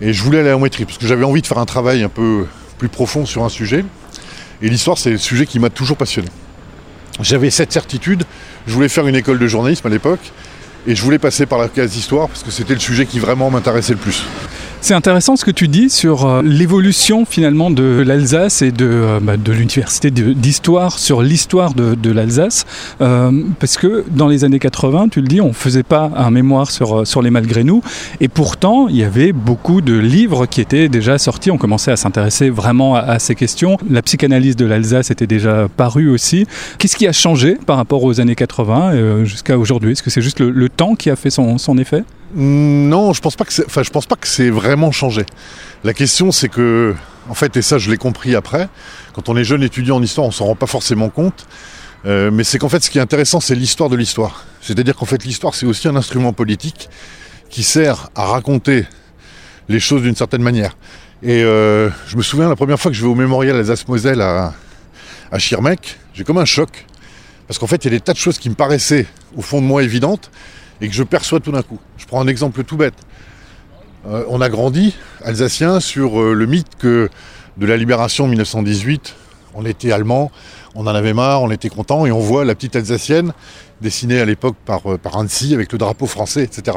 [0.00, 2.08] Et je voulais aller à Moitry, parce que j'avais envie de faire un travail un
[2.08, 2.46] peu
[2.78, 3.84] plus profond sur un sujet.
[4.60, 6.28] Et l'histoire, c'est le sujet qui m'a toujours passionné.
[7.20, 8.24] J'avais cette certitude,
[8.66, 10.32] je voulais faire une école de journalisme à l'époque,
[10.86, 13.50] et je voulais passer par la case histoire, parce que c'était le sujet qui vraiment
[13.50, 14.24] m'intéressait le plus.
[14.84, 19.18] C'est intéressant ce que tu dis sur euh, l'évolution finalement de l'Alsace et de, euh,
[19.18, 22.66] bah, de l'université d'histoire sur l'histoire de, de l'Alsace.
[23.00, 26.30] Euh, parce que dans les années 80, tu le dis, on ne faisait pas un
[26.30, 27.80] mémoire sur, sur les malgré nous.
[28.20, 31.50] Et pourtant, il y avait beaucoup de livres qui étaient déjà sortis.
[31.50, 33.78] On commençait à s'intéresser vraiment à, ces questions.
[33.88, 36.46] La psychanalyse de l'Alsace était déjà parue aussi.
[36.76, 39.92] Qu'est-ce qui a changé par rapport aux années 80 jusqu'à aujourd'hui?
[39.92, 42.04] Est-ce que c'est juste le, le, temps qui a fait son, son effet?
[42.34, 45.24] Non, je pense pas que c'est, enfin, je pense pas que c'est vraiment changé.
[45.84, 46.94] La question, c'est que,
[47.28, 48.68] en fait, et ça, je l'ai compris après,
[49.12, 51.46] quand on est jeune étudiant en histoire, on s'en rend pas forcément compte.
[52.06, 54.44] Euh, mais c'est qu'en fait, ce qui est intéressant, c'est l'histoire de l'histoire.
[54.60, 56.88] C'est-à-dire qu'en fait, l'histoire, c'est aussi un instrument politique
[57.50, 58.84] qui sert à raconter
[59.68, 60.76] les choses d'une certaine manière.
[61.22, 64.52] Et euh, je me souviens la première fois que je vais au mémorial Alsace-Moselle à,
[65.30, 66.84] à Schirmeck, j'ai comme un choc.
[67.46, 69.60] Parce qu'en fait, il y a des tas de choses qui me paraissaient, au fond
[69.60, 70.30] de moi, évidentes,
[70.84, 71.78] et que je perçois tout d'un coup.
[71.96, 72.94] Je prends un exemple tout bête.
[74.06, 74.94] Euh, on a grandi,
[75.24, 77.08] alsacien, sur euh, le mythe que
[77.56, 79.14] de la libération en 1918,
[79.54, 80.30] on était allemand,
[80.74, 83.32] on en avait marre, on était content, et on voit la petite alsacienne
[83.80, 86.76] dessinée à l'époque par, euh, par Annecy avec le drapeau français, etc.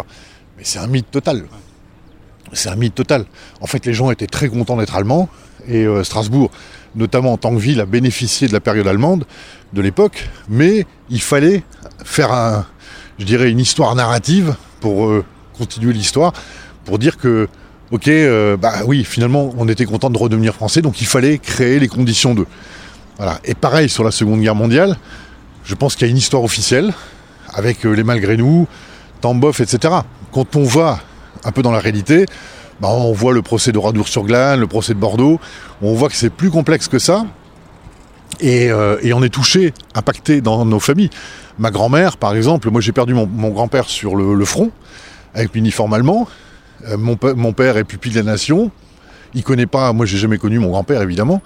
[0.57, 1.43] Mais c'est un mythe total.
[2.53, 3.25] C'est un mythe total.
[3.59, 5.27] En fait, les gens étaient très contents d'être allemands,
[5.67, 6.49] et Strasbourg,
[6.95, 9.25] notamment en tant que ville, a bénéficié de la période allemande
[9.73, 11.63] de l'époque, mais il fallait
[12.05, 12.65] faire un,
[13.19, 15.23] je dirais, une histoire narrative pour euh,
[15.57, 16.33] continuer l'histoire,
[16.85, 17.47] pour dire que,
[17.91, 21.79] ok, euh, bah oui, finalement, on était content de redevenir français, donc il fallait créer
[21.79, 22.45] les conditions de.
[23.17, 23.39] Voilà.
[23.43, 24.97] Et pareil sur la Seconde Guerre mondiale,
[25.63, 26.93] je pense qu'il y a une histoire officielle,
[27.53, 28.67] avec euh, les malgré nous,
[29.21, 29.95] Tamboff, etc.
[30.31, 30.99] Quand on va
[31.43, 32.25] un peu dans la réalité,
[32.79, 35.39] bah, on voit le procès de Radour-sur-Glane, le procès de Bordeaux,
[35.81, 37.25] on voit que c'est plus complexe que ça,
[38.39, 38.65] et,
[39.01, 41.09] et, on est touché, impacté dans nos familles.
[41.59, 44.71] Ma grand-mère, par exemple, moi j'ai perdu mon, grand-père sur le, front,
[45.33, 46.27] avec l'uniforme allemand.
[46.87, 48.71] Euh, mon, père est pupille de la nation.
[49.33, 51.41] Il connaît pas, moi j'ai jamais connu mon grand-père évidemment.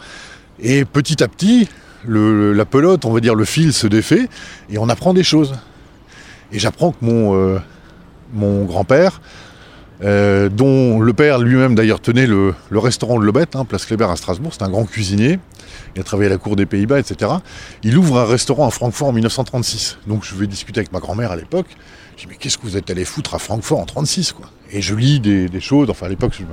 [0.59, 1.69] Et petit à petit,
[2.05, 4.27] la pelote, on va dire le fil se défait,
[4.69, 5.55] et on apprend des choses.
[6.51, 7.59] Et j'apprends que mon, euh,
[8.33, 9.21] mon grand-père,
[10.03, 14.15] euh, dont le père lui-même d'ailleurs tenait le, restaurant de Lobette, hein, place Kléber à
[14.15, 15.39] Strasbourg, c'est un grand cuisinier,
[15.95, 17.31] il a travaillé à la cour des Pays-Bas, etc.
[17.83, 19.99] Il ouvre un restaurant à Francfort en 1936.
[20.07, 21.67] Donc je vais discuter avec ma grand-mère à l'époque.
[22.17, 24.47] Je dis mais qu'est-ce que vous êtes allé foutre à Francfort en 36 quoi?
[24.71, 26.45] Et je lis des, choses, enfin à l'époque le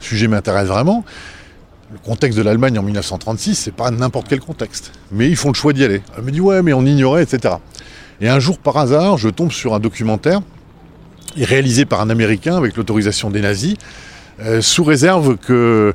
[0.00, 1.04] sujet m'intéresse vraiment.
[1.92, 4.90] Le contexte de l'Allemagne en 1936, c'est pas n'importe quel contexte.
[5.12, 6.02] Mais ils font le choix d'y aller.
[6.16, 7.54] Elle me dit ouais mais on ignorait, etc.
[8.20, 10.40] Et un jour par hasard, je tombe sur un documentaire
[11.44, 13.76] réalisé par un Américain avec l'autorisation des nazis,
[14.40, 15.94] euh, sous réserve que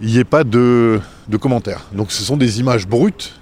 [0.00, 1.00] il n'y ait pas de,
[1.40, 1.86] commentaires.
[1.92, 3.34] Donc ce sont des images brutes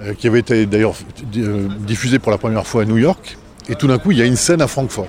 [0.00, 0.94] euh, qui avaient été d'ailleurs
[1.36, 3.36] euh, diffusées pour la première fois à New York.
[3.68, 5.08] Et tout d'un coup, il y a une scène à Francfort,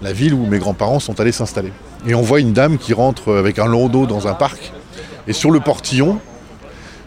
[0.00, 1.72] la ville où mes grands-parents sont allés s'installer.
[2.06, 4.72] Et on voit une dame qui rentre avec un landau dans un parc.
[5.26, 6.20] Et sur le portillon,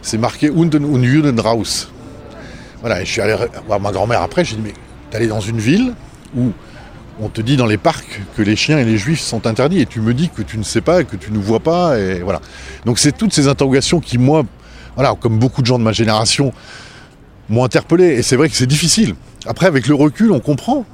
[0.02, 1.88] c'est marqué Unden und Judenraus.
[2.80, 3.34] Voilà, et je suis allé
[3.66, 4.74] voir ma grand-mère après, j'ai dit, mais
[5.10, 5.94] t'es dans une ville
[6.36, 6.52] où
[7.20, 9.86] on te dit dans les parcs que les chiens et les juifs sont interdits et
[9.86, 12.40] tu me dis que tu ne sais pas, que tu ne vois pas et voilà.
[12.86, 14.44] Donc c'est toutes ces interrogations qui moi,
[14.94, 16.52] voilà, comme beaucoup de gens de ma génération,
[17.48, 19.14] m'ont interpellé et c'est vrai que c'est difficile.
[19.46, 20.84] Après avec le recul, on comprend.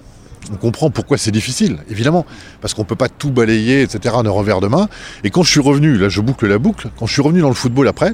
[0.52, 2.24] On comprend pourquoi c'est difficile, évidemment,
[2.60, 4.88] parce qu'on ne peut pas tout balayer, etc., d'un revers de main.
[5.24, 7.48] Et quand je suis revenu, là je boucle la boucle, quand je suis revenu dans
[7.48, 8.12] le football après,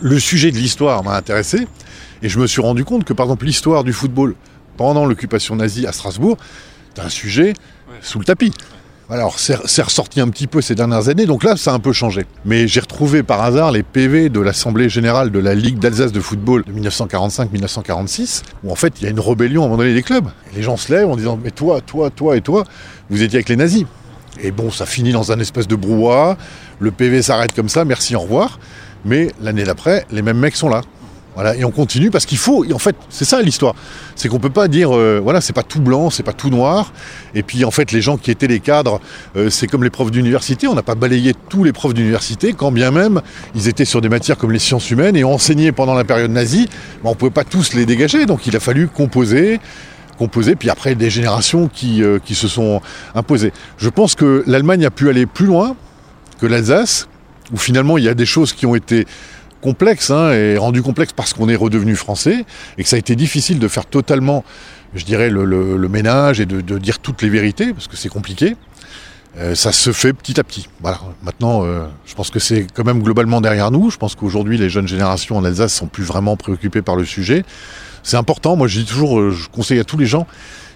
[0.00, 1.66] le sujet de l'histoire m'a intéressé,
[2.22, 4.34] et je me suis rendu compte que par exemple l'histoire du football
[4.78, 6.38] pendant l'occupation nazie à Strasbourg,
[6.98, 7.54] un sujet
[8.00, 8.52] sous le tapis.
[9.08, 11.92] Alors c'est ressorti un petit peu ces dernières années, donc là ça a un peu
[11.92, 12.26] changé.
[12.44, 16.20] Mais j'ai retrouvé par hasard les PV de l'Assemblée Générale de la Ligue d'Alsace de
[16.20, 19.94] football de 1945-1946, où en fait il y a une rébellion à un moment donné
[19.94, 20.26] des clubs.
[20.56, 22.64] les gens se lèvent en disant mais toi, toi, toi et toi,
[23.08, 23.84] vous étiez avec les nazis.
[24.42, 26.36] Et bon, ça finit dans un espèce de brouhaha,
[26.80, 28.58] le PV s'arrête comme ça, merci, au revoir.
[29.04, 30.80] Mais l'année d'après, les mêmes mecs sont là.
[31.36, 32.64] Voilà, et on continue parce qu'il faut.
[32.72, 33.74] En fait, c'est ça l'histoire.
[34.14, 36.94] C'est qu'on peut pas dire, euh, voilà, c'est pas tout blanc, c'est pas tout noir.
[37.34, 39.02] Et puis en fait, les gens qui étaient les cadres,
[39.36, 40.66] euh, c'est comme les profs d'université.
[40.66, 43.20] On n'a pas balayé tous les profs d'université, quand bien même
[43.54, 46.70] ils étaient sur des matières comme les sciences humaines et enseignaient pendant la période nazie.
[47.04, 49.60] On pouvait pas tous les dégager, donc il a fallu composer
[50.16, 52.80] composer, puis après des générations qui, euh, qui se sont
[53.14, 53.52] imposées.
[53.76, 55.76] Je pense que l'Allemagne a pu aller plus loin
[56.40, 57.06] que l'Alsace,
[57.52, 59.06] où finalement il y a des choses qui ont été
[59.66, 62.44] complexe hein, et rendu complexe parce qu'on est redevenu français
[62.78, 64.44] et que ça a été difficile de faire totalement,
[64.94, 68.54] je dirais, le, ménage et de, dire toutes les vérités parce que c'est compliqué.
[69.38, 70.68] Euh, ça se fait petit à petit.
[70.80, 71.00] Voilà.
[71.24, 73.90] Maintenant, euh, je pense que c'est quand même globalement derrière nous.
[73.90, 77.44] Je pense qu'aujourd'hui, les jeunes générations en Alsace sont plus vraiment préoccupées par le sujet.
[78.04, 78.54] C'est important.
[78.54, 80.28] Moi, je dis toujours, euh, je conseille à tous les gens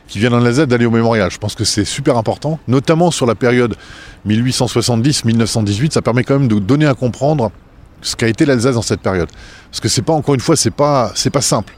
[0.08, 1.30] qui viennent en Alsace d'aller au mémorial.
[1.30, 3.76] Je pense que c'est super important, notamment sur la période
[4.26, 5.92] 1870-1918.
[5.92, 7.52] Ça permet quand même de donner à comprendre
[8.02, 9.28] ce qu'a été l'Alsace dans cette période.
[9.70, 11.74] Parce que c'est pas, encore une fois, c'est pas, c'est pas simple.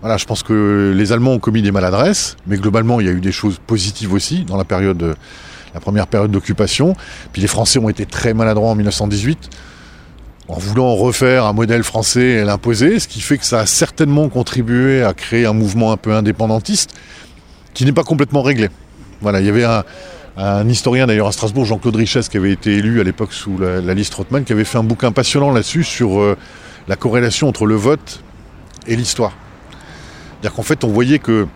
[0.00, 3.12] Voilà, je pense que les Allemands ont commis des maladresses, mais globalement, il y a
[3.12, 5.16] eu des choses positives aussi dans la période,
[5.72, 6.94] la première période d'occupation.
[7.32, 9.50] Puis les Français ont été très maladroits en 1918
[10.48, 14.28] en voulant refaire un modèle français et l'imposer, ce qui fait que ça a certainement
[14.28, 16.94] contribué à créer un mouvement un peu indépendantiste
[17.72, 18.68] qui n'est pas complètement réglé.
[19.20, 19.84] Voilà, il y avait un,
[20.36, 23.94] un historien d'ailleurs à Strasbourg, Jean-Claude Richesse, qui avait été élu à l'époque sous la,
[23.94, 26.36] liste Rothman, qui avait fait un bouquin passionnant là-dessus sur euh,
[26.88, 28.22] la corrélation entre le vote
[28.86, 29.32] et l'histoire.
[30.30, 31.46] C'est-à-dire qu'en fait, on voyait que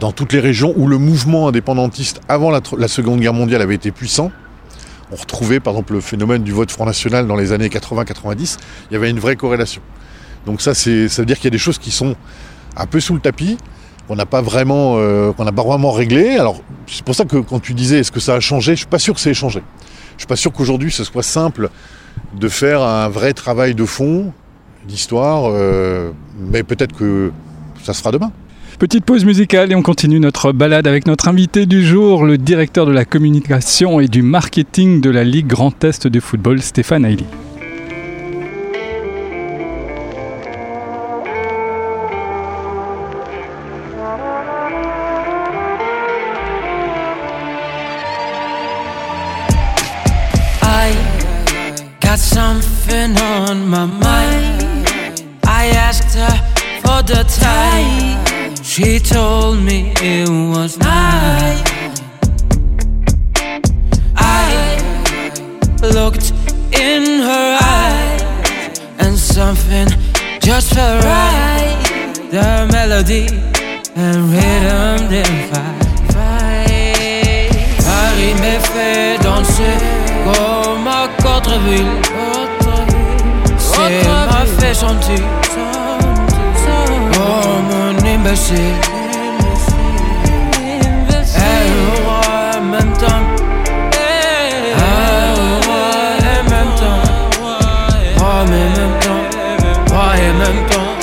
[0.00, 3.92] dans toutes les régions où le mouvement indépendantiste avant la, Seconde Guerre mondiale avait été
[3.92, 4.32] puissant,
[5.12, 8.58] on retrouvait par exemple le phénomène du vote Front National dans les années 80-90,
[8.90, 9.80] il y avait une vraie corrélation.
[10.44, 12.16] Donc ça, ça veut dire qu'il y a des choses qui sont
[12.76, 13.56] un peu sous le tapis,
[14.06, 16.36] qu'on n'a pas vraiment, euh, qu'on n'a pas vraiment réglé.
[16.36, 18.86] Alors c'est pour ça que quand tu disais est-ce que ça a changé, je suis
[18.86, 19.62] pas sûr que ça ait changé.
[20.16, 21.70] Je suis pas sûr qu'aujourd'hui ce soit simple
[22.34, 24.32] de faire un vrai travail de fond
[24.86, 27.32] d'histoire, euh, mais peut-être que
[27.82, 28.32] ça se fera demain.
[28.78, 32.84] Petite pause musicale et on continue notre balade avec notre invité du jour, le directeur
[32.84, 37.24] de la communication et du marketing de la Ligue Grand Est de football, Stéphane Hailey.
[52.92, 54.94] On my mind.
[55.44, 56.36] I asked her
[56.82, 58.54] for the time.
[58.62, 61.64] She told me it was mine.
[64.16, 64.78] I
[65.82, 66.32] looked
[66.72, 69.88] in her eyes and something
[70.40, 72.14] just felt right.
[72.30, 73.26] The melody
[73.96, 75.86] and rhythm divine.
[77.84, 79.76] Paris me fait danser
[80.24, 82.15] comme à Cotreville.
[84.66, 85.22] C'est m'a fait chanter
[87.12, 88.74] comme un imbécile.
[91.36, 92.22] Elle aura
[92.56, 93.24] en même temps.
[93.92, 95.82] Elle aura
[96.18, 97.02] en même temps.
[98.18, 99.24] Moi, mais même temps.
[99.92, 100.94] Moi, et même temps.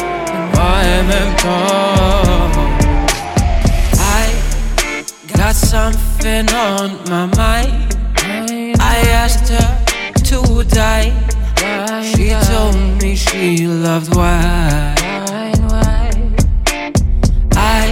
[0.53, 2.51] Moi, et même temps.
[3.97, 4.33] I
[5.37, 7.73] got something on my mind.
[8.79, 9.69] I asked her
[10.25, 11.13] to die.
[12.03, 12.92] She told me
[13.33, 14.93] she loved wine.
[17.55, 17.83] I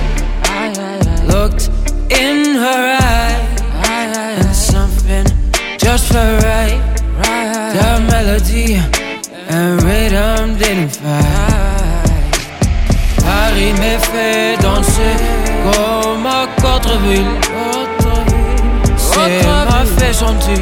[1.33, 1.69] looked
[2.11, 3.61] in her eyes,
[4.37, 5.25] and something
[5.79, 6.79] just felt right.
[7.75, 8.75] The melody
[9.49, 12.31] and rhythm didn't fight.
[13.25, 15.15] Paris m'a fait danser
[15.65, 17.33] comme à Cotreville.
[18.97, 20.61] C'est m'a fait sentir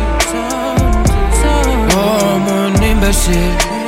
[1.92, 3.79] comme un imbécile.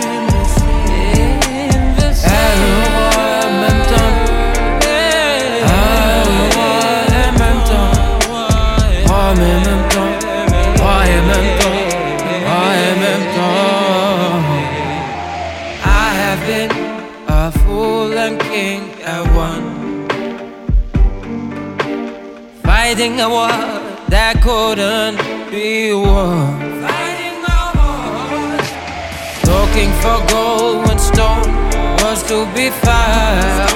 [18.21, 19.65] And king at one.
[22.61, 23.49] Fighting a war
[24.13, 25.17] that couldn't
[25.49, 26.53] be won.
[26.85, 28.45] Fighting a war.
[29.51, 31.49] Looking for gold when stone
[32.03, 33.73] was to be found.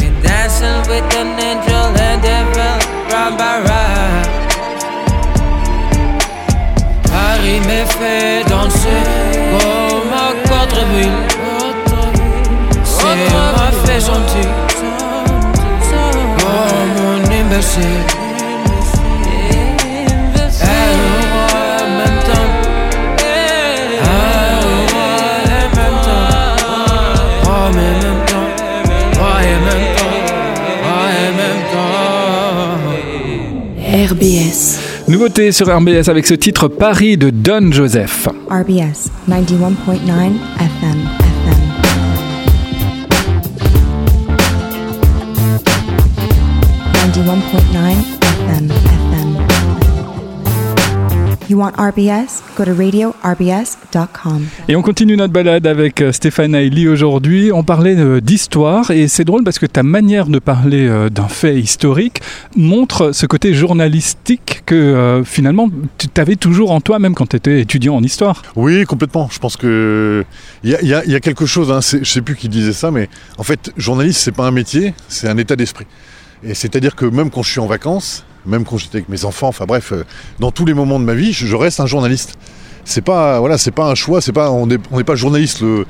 [0.00, 2.74] Been dancing with an angel and devil
[3.12, 4.28] round by round.
[7.10, 9.02] Paris me fait danser
[9.52, 11.43] comme à Cotreville.
[13.96, 14.10] C'est
[17.32, 17.82] imbécile.
[34.10, 34.80] RBS.
[35.06, 38.26] Nouveauté sur RBS avec ce titre Paris de Don Joseph.
[38.50, 41.23] RBS 91.9 FM.
[47.24, 47.40] FM.
[47.40, 48.68] 91.9 FM.
[48.68, 49.38] FM.
[51.48, 52.42] You want RBS?
[52.56, 54.46] Go to radiorbs.com.
[54.68, 57.50] Et on continue notre balade avec euh, Stéphane Haïli aujourd'hui.
[57.52, 61.28] On parlait euh, d'histoire et c'est drôle parce que ta manière de parler euh, d'un
[61.28, 62.20] fait historique
[62.56, 67.36] montre ce côté journalistique que euh, finalement tu avais toujours en toi même quand tu
[67.36, 68.42] étais étudiant en histoire.
[68.56, 69.30] Oui, complètement.
[69.32, 70.24] Je pense que
[70.62, 71.70] il y a, y y quelque chose.
[71.70, 73.08] Hein, je sais plus qui disait ça, mais
[73.38, 75.86] en fait, journaliste, c'est pas un métier, c'est un état d'esprit.
[76.44, 79.48] Et c'est-à-dire que même quand je suis en vacances, même quand j'étais avec mes enfants,
[79.48, 80.04] enfin bref, euh,
[80.38, 82.34] dans tous les moments de ma vie, je, reste un journaliste.
[82.84, 84.20] C'est pas, voilà, c'est pas un choix.
[84.20, 85.86] C'est pas, on n'est on n'est pas journaliste le-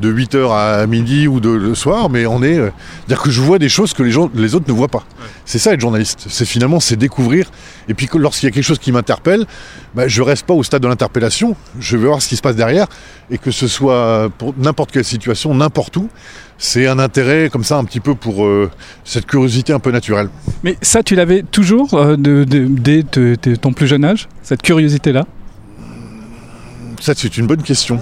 [0.00, 2.70] de 8h à midi ou de le soir, mais on est, euh,
[3.08, 5.04] dire que je vois des choses que les gens, les autres ne voient pas.
[5.46, 6.26] C'est ça être journaliste.
[6.28, 7.50] C'est finalement, c'est découvrir.
[7.88, 9.46] Et puis lorsqu'il y a quelque chose qui m'interpelle,
[9.94, 11.56] bah, je reste pas au stade de l'interpellation.
[11.80, 12.86] Je vais voir ce qui se passe derrière,
[13.30, 16.08] et que ce soit pour n'importe quelle situation, n'importe où,
[16.58, 18.70] c'est un intérêt comme ça un petit peu pour euh,
[19.04, 20.28] cette curiosité un peu naturelle.
[20.62, 24.28] Mais ça tu l'avais toujours euh, de- de- dès te- te- ton plus jeune âge,
[24.42, 25.24] cette curiosité-là?
[27.00, 28.00] Ça, c'est une bonne question.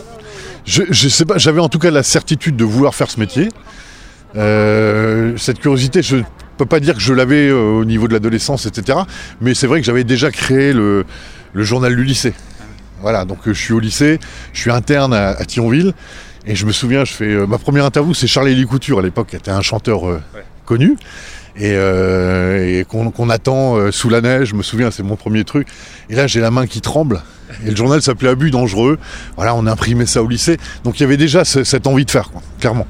[0.66, 3.48] Je, je sais pas, j'avais en tout cas la certitude de vouloir faire ce métier.
[4.36, 6.16] Euh, cette curiosité, je
[6.56, 8.98] peux pas dire que je l'avais euh, au niveau de l'adolescence, etc.
[9.40, 11.04] Mais c'est vrai que j'avais déjà créé le,
[11.52, 12.32] le journal du lycée.
[13.02, 14.18] Voilà, donc euh, je suis au lycée,
[14.54, 15.92] je suis interne à, à Thionville,
[16.46, 19.28] et je me souviens, je fais euh, ma première interview, c'est Charlie Couture à l'époque,
[19.28, 20.00] qui était un chanteur
[20.64, 20.96] connu,
[21.56, 24.48] et, euh, et qu'on attend sous la neige.
[24.48, 25.68] Je me souviens, c'est mon premier truc.
[26.08, 27.22] Et là, j'ai la main qui tremble.
[27.66, 28.98] Et le journal s'appelait Abus dangereux.
[29.36, 30.56] Voilà, on a imprimé ça au lycée.
[30.84, 32.86] Donc il y avait déjà ce- cette envie de faire, quoi, clairement.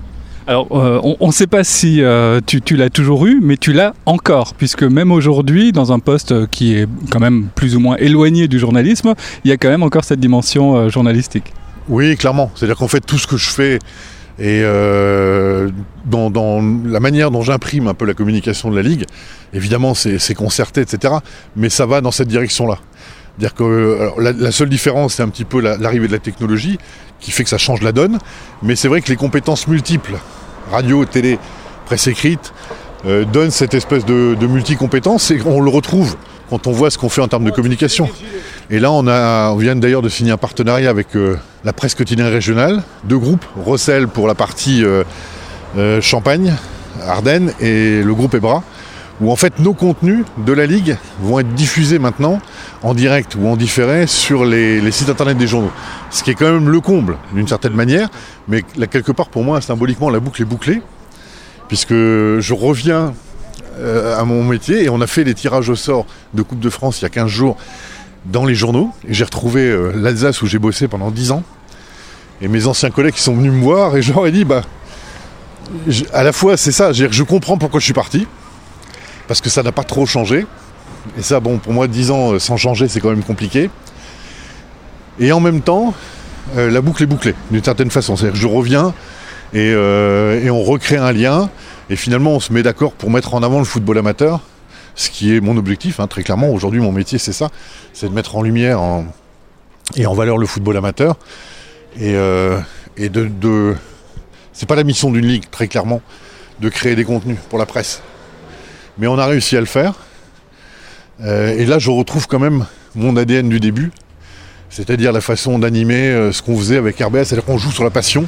[0.46, 3.72] Alors, euh, on ne sait pas si euh, tu, tu l'as toujours eu, mais tu
[3.72, 7.96] l'as encore, puisque même aujourd'hui, dans un poste qui est quand même plus ou moins
[7.96, 11.52] éloigné du journalisme, il y a quand même encore cette dimension euh, journalistique.
[11.88, 12.50] Oui, clairement.
[12.54, 13.78] C'est-à-dire qu'en fait, tout ce que je fais
[14.38, 15.70] et euh,
[16.04, 19.04] dans, dans la manière dont j'imprime un peu la communication de la Ligue,
[19.54, 21.14] évidemment, c'est c'est concerté, etc.
[21.56, 22.78] Mais ça va dans cette direction-là.
[23.38, 26.78] C'est-à-dire que la, seule différence, c'est un petit peu la- l'arrivée de la technologie
[27.20, 28.18] qui fait que ça change la donne.
[28.62, 30.14] Mais c'est vrai que les compétences multiples,
[30.70, 31.38] radio, télé,
[31.86, 32.52] presse écrite,
[33.06, 36.16] euh, donnent cette espèce de, de multi-compétence et on le retrouve
[36.48, 38.08] quand on voit ce qu'on fait en termes de communication.
[38.70, 41.94] Et là, on, a, on vient d'ailleurs de signer un partenariat avec euh, la presse
[41.94, 46.54] quotidienne régionale, deux groupes, Rossel pour la partie euh, Champagne,
[47.06, 48.62] Ardennes, et le groupe Ebra,
[49.20, 52.40] où en fait nos contenus de la Ligue vont être diffusés maintenant
[52.82, 55.70] en direct ou en différé sur les, sites internet des journaux.
[56.10, 58.08] Ce qui est quand même le comble, d'une certaine manière,
[58.48, 60.82] mais là, quelque part pour moi, symboliquement, la boucle est bouclée,
[61.68, 63.14] puisque je reviens
[63.78, 66.70] euh, à mon métier et on a fait les tirages au sort de Coupe de
[66.70, 67.56] France il y a 15 jours
[68.26, 68.90] dans les journaux.
[69.08, 71.42] Et j'ai retrouvé euh, l'Alsace où j'ai bossé pendant 10 ans.
[72.40, 74.62] Et mes anciens collègues qui sont venus me voir et je leur ai dit, bah,
[76.12, 78.26] à la fois c'est ça, je comprends pourquoi je suis parti,
[79.28, 80.46] parce que ça n'a pas trop changé.
[81.18, 83.70] Et ça, bon, pour moi, 10 ans euh, sans changer, c'est quand même compliqué.
[85.18, 85.94] Et en même temps,
[86.56, 88.16] euh, la boucle est bouclée, d'une certaine façon.
[88.16, 88.94] C'est-à-dire que je reviens
[89.52, 91.50] et, euh, et on recrée un lien.
[91.90, 94.40] Et finalement, on se met d'accord pour mettre en avant le football amateur,
[94.94, 96.48] ce qui est mon objectif, hein, très clairement.
[96.48, 97.50] Aujourd'hui, mon métier, c'est ça
[97.92, 98.80] c'est de mettre en lumière
[99.96, 101.16] et en valeur le football amateur.
[102.00, 102.14] Et,
[102.96, 103.26] et de.
[103.26, 103.76] de
[104.52, 106.00] c'est pas la mission d'une ligue, très clairement.
[106.60, 108.02] de créer des contenus pour la presse.
[108.98, 109.94] Mais on a réussi à le faire.
[111.20, 113.92] Euh, et là, je retrouve quand même mon ADN du début,
[114.70, 117.90] c'est-à-dire la façon d'animer euh, ce qu'on faisait avec RBS, c'est-à-dire qu'on joue sur la
[117.90, 118.26] passion,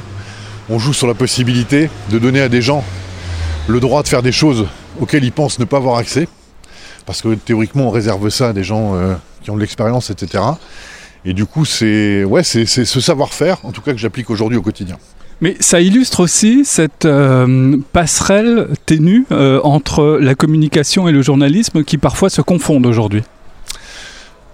[0.69, 2.83] on joue sur la possibilité de donner à des gens
[3.67, 4.67] le droit de faire des choses
[4.99, 6.27] auxquelles ils pensent ne pas avoir accès,
[7.05, 10.43] parce que théoriquement on réserve ça à des gens euh, qui ont de l'expérience, etc.
[11.25, 14.57] Et du coup, c'est ouais, c'est c'est ce savoir-faire, en tout cas que j'applique aujourd'hui
[14.57, 14.97] au quotidien.
[15.39, 21.83] Mais ça illustre aussi cette euh, passerelle ténue euh, entre la communication et le journalisme
[21.83, 23.23] qui parfois se confondent aujourd'hui.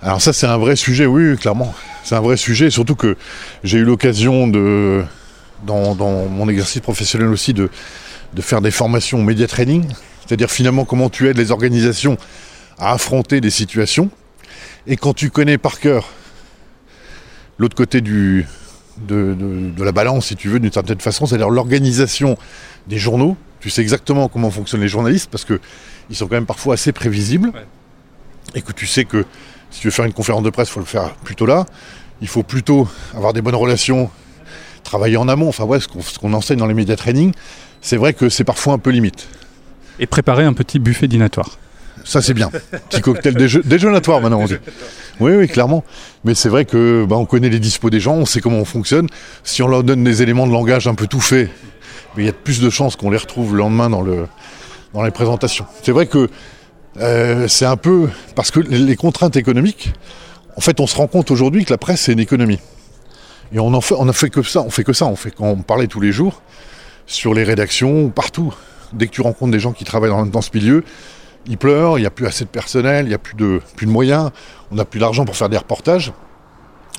[0.02, 1.74] Alors ça c'est un vrai sujet, oui, clairement.
[2.04, 3.16] C'est un vrai sujet, surtout que
[3.64, 5.04] j'ai eu l'occasion de,
[5.66, 7.70] dans, dans mon exercice professionnel aussi, de,
[8.34, 9.86] de faire des formations média training,
[10.26, 12.18] c'est-à-dire finalement comment tu aides les organisations
[12.78, 14.10] à affronter des situations.
[14.86, 16.10] Et quand tu connais par cœur
[17.58, 18.46] l'autre côté du,
[18.98, 22.38] de, de- de la balance, si tu veux, d'une certaine façon, c'est-à-dire l'organisation
[22.88, 25.60] des journaux, tu sais exactement comment fonctionnent les journalistes, parce que
[26.10, 27.52] ils sont quand même parfois assez prévisibles,
[28.56, 29.26] et que tu sais que
[29.72, 31.66] si tu veux faire une conférence de presse, il faut le faire plutôt là.
[32.22, 34.10] Il faut plutôt avoir des bonnes relations,
[34.84, 37.34] travailler en amont, enfin ouais, ce qu'on ce qu'on enseigne dans les médias training,
[37.82, 39.28] c'est vrai que c'est parfois un peu limite.
[40.00, 41.58] Et préparer un petit buffet dînatoire.
[42.04, 42.50] Ça c'est bien.
[42.90, 44.58] Petit cocktail déje- déjeunatoire maintenant on dit.
[45.20, 45.84] Oui, oui, clairement.
[46.24, 48.66] Mais c'est vrai que bah, on connaît les dispos des gens, on sait comment on
[48.66, 49.08] fonctionne.
[49.44, 51.50] Si on leur donne des éléments de langage un peu tout faits,
[52.18, 54.28] il y a plus de chances qu'on les retrouve le lendemain dans, le,
[54.94, 55.66] dans les présentations.
[55.82, 56.30] C'est vrai que
[57.00, 59.94] euh, c'est un peu parce que les contraintes économiques,
[60.56, 62.60] en fait, on se rend compte aujourd'hui que la presse c'est une économie.
[63.54, 65.58] Et on en fait, on fait que ça, on fait que ça, on fait on
[65.58, 66.42] parlait tous les jours
[67.06, 68.54] sur les rédactions, partout.
[68.94, 70.84] Dès que tu rencontres des gens qui travaillent dans ce milieu,
[71.46, 73.86] ils pleurent, il n'y a plus assez de personnel, il n'y a plus de, plus
[73.86, 74.32] de moyens,
[74.72, 76.12] on n'a plus d'argent pour faire des reportages.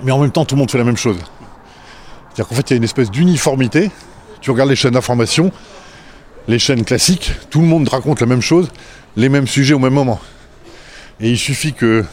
[0.02, 1.18] Mais en même temps, tout le monde fait la même chose.
[1.18, 3.90] C'est-à-dire qu'en fait, il y a une espèce d'uniformité.
[4.40, 5.52] Tu regardes les chaînes d'information,
[6.48, 8.70] les chaînes classiques, tout le monde raconte la même chose,
[9.16, 10.20] les mêmes sujets au même moment.
[11.20, 12.04] Et il suffit que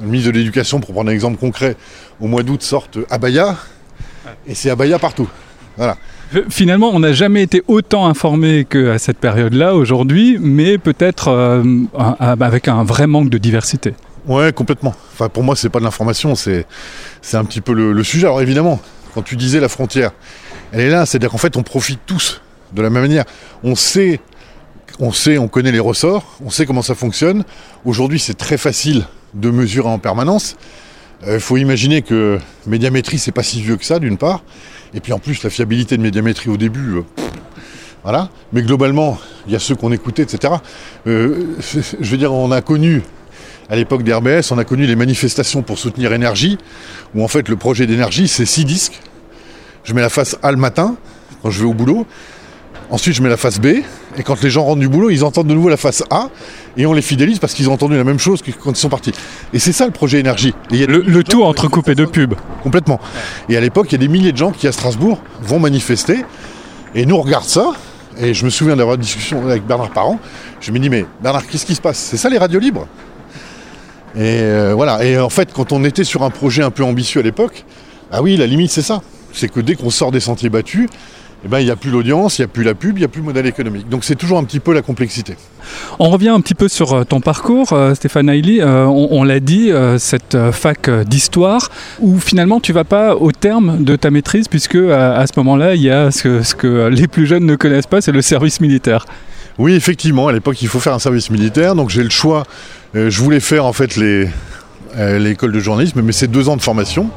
[0.00, 1.76] le ministre de l'Éducation, pour prendre un exemple concret,
[2.20, 3.56] au mois d'août sorte Abaya,
[4.46, 5.28] et c'est Abaya partout.
[5.76, 5.96] Voilà.
[6.34, 11.62] Euh, Finalement, on n'a jamais été autant informé qu'à cette période-là aujourd'hui, mais peut-être euh,
[12.18, 13.94] avec un vrai manque de diversité.
[14.26, 14.94] Ouais, complètement.
[15.12, 16.66] Enfin, pour moi, c'est pas de l'information, c'est
[17.22, 18.26] c'est un petit peu le, le sujet.
[18.26, 18.80] Alors évidemment,
[19.14, 20.12] quand tu disais la frontière,
[20.72, 22.40] elle est là, c'est-à-dire qu'en fait, on profite tous
[22.72, 23.24] de la même manière.
[23.64, 24.20] On sait,
[25.00, 27.44] on sait, on connaît les ressorts, on sait comment ça fonctionne.
[27.84, 29.04] Aujourd'hui, c'est très facile
[29.34, 30.56] de mesurer en permanence.
[31.26, 34.42] Il faut imaginer que médiamétrie, c'est pas si vieux que ça, d'une part.
[34.94, 37.02] Et puis en plus, la fiabilité de médiamétrie au début, euh,
[38.02, 38.30] voilà.
[38.52, 40.54] Mais globalement, il y a ceux qu'on écoutait, etc.
[41.06, 41.56] Euh,
[42.00, 43.02] je veux dire, on a connu
[43.68, 46.58] à l'époque d'RBS, on a connu les manifestations pour soutenir Énergie,
[47.14, 49.00] où en fait le projet d'énergie, c'est six disques.
[49.84, 50.96] Je mets la face A le matin,
[51.42, 52.04] quand je vais au boulot.
[52.90, 53.66] Ensuite, je mets la face B.
[54.16, 56.28] Et quand les gens rentrent du boulot, ils entendent de nouveau la face A.
[56.76, 58.88] Et on les fidélise parce qu'ils ont entendu la même chose que quand ils sont
[58.88, 59.12] partis.
[59.52, 60.54] Et c'est ça le projet énergie.
[60.72, 62.34] Et Le, le tout entrecoupé de pubs.
[62.62, 63.00] Complètement.
[63.48, 66.24] Et à l'époque, il y a des milliers de gens qui, à Strasbourg, vont manifester.
[66.94, 67.72] Et nous, on regarde ça.
[68.18, 70.18] Et je me souviens d'avoir une discussion avec Bernard Parent.
[70.60, 71.98] Je me dis, mais Bernard, qu'est-ce qui se passe?
[71.98, 72.88] C'est ça les radios libres?
[74.16, 75.04] Et euh, voilà.
[75.04, 77.64] Et en fait, quand on était sur un projet un peu ambitieux à l'époque,
[78.10, 79.00] ah oui, la limite, c'est ça.
[79.32, 80.88] C'est que dès qu'on sort des sentiers battus,
[81.44, 83.04] eh ben, il n'y a plus l'audience, il n'y a plus la pub, il n'y
[83.04, 83.88] a plus le modèle économique.
[83.88, 85.36] Donc c'est toujours un petit peu la complexité.
[85.98, 88.60] On revient un petit peu sur euh, ton parcours, euh, Stéphane Hailey.
[88.60, 91.70] Euh, on on l'a dit, cette fac d'histoire,
[92.00, 95.74] où finalement tu vas pas au terme de ta maîtrise, puisque à, à ce moment-là,
[95.74, 98.22] il y a ce que, ce que les plus jeunes ne connaissent pas, c'est le
[98.22, 99.06] service militaire.
[99.58, 102.44] Oui, effectivement, à l'époque, il faut faire un service militaire, donc j'ai le choix.
[102.94, 104.28] Je voulais faire en fait les,
[104.96, 107.10] l'école de journalisme, mais c'est deux ans de formation.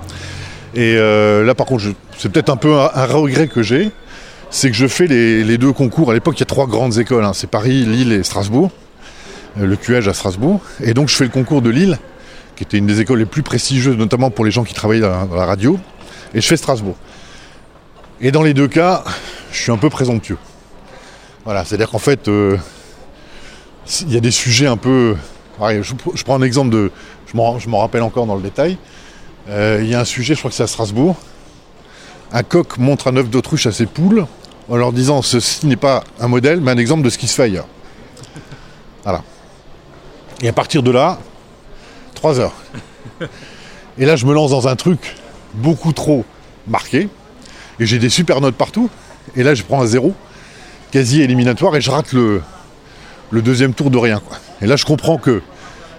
[0.76, 1.84] Et euh, là, par contre,
[2.18, 3.92] c'est peut-être un peu un, un regret que j'ai,
[4.54, 6.12] c'est que je fais les, deux concours.
[6.12, 7.34] À l'époque, il y a trois grandes écoles, hein.
[7.34, 8.70] c'est Paris, Lille et Strasbourg,
[9.60, 10.62] Euh, le QEG à Strasbourg.
[10.80, 11.98] Et donc, je fais le concours de Lille,
[12.56, 15.36] qui était une des écoles les plus prestigieuses, notamment pour les gens qui travaillaient dans
[15.36, 15.80] la- radio,
[16.36, 16.96] et je fais Strasbourg.
[18.22, 19.04] Et dans les deux cas,
[19.52, 20.38] je suis un peu présomptueux.
[21.46, 22.58] Voilà, c'est-à-dire qu'en fait, euh,
[24.02, 25.16] il y a des sujets un peu.
[25.60, 26.92] Ouais, je, prends un exemple de.
[27.32, 28.78] Je m'en je m'en rappelle encore dans le détail.
[29.50, 31.16] Euh, Il y a un sujet, je crois que c'est à Strasbourg.
[32.32, 34.26] Un coq montre un œuf d'autruche à ses poules
[34.70, 37.36] en leur disant ceci n'est pas un modèle, mais un exemple de ce qui se
[37.36, 37.68] fait ailleurs.
[39.04, 39.24] Voilà.
[40.42, 41.20] Et à partir de là,
[42.16, 42.54] trois heures.
[43.98, 45.16] Et là, je me lance dans un truc
[45.54, 46.26] beaucoup trop
[46.68, 47.10] marqué.
[47.80, 48.90] Et j'ai des super notes partout.
[49.36, 50.14] Et là, je prends un zéro
[50.92, 52.42] quasi éliminatoire et je rate le,
[53.32, 54.22] deuxième tour de rien.
[54.62, 55.42] Et là, je comprends que,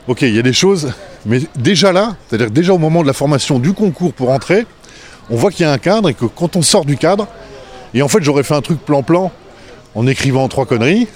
[0.06, 0.92] ok, il y a des choses,
[1.26, 4.66] mais déjà là, c'est-à-dire déjà au moment de la formation du concours pour entrer,
[5.30, 7.26] on voit qu'il y a un cadre et que quand on sort du cadre,
[7.94, 9.32] et en fait, j'aurais fait un truc plan-plan
[9.94, 11.06] en écrivant trois conneries,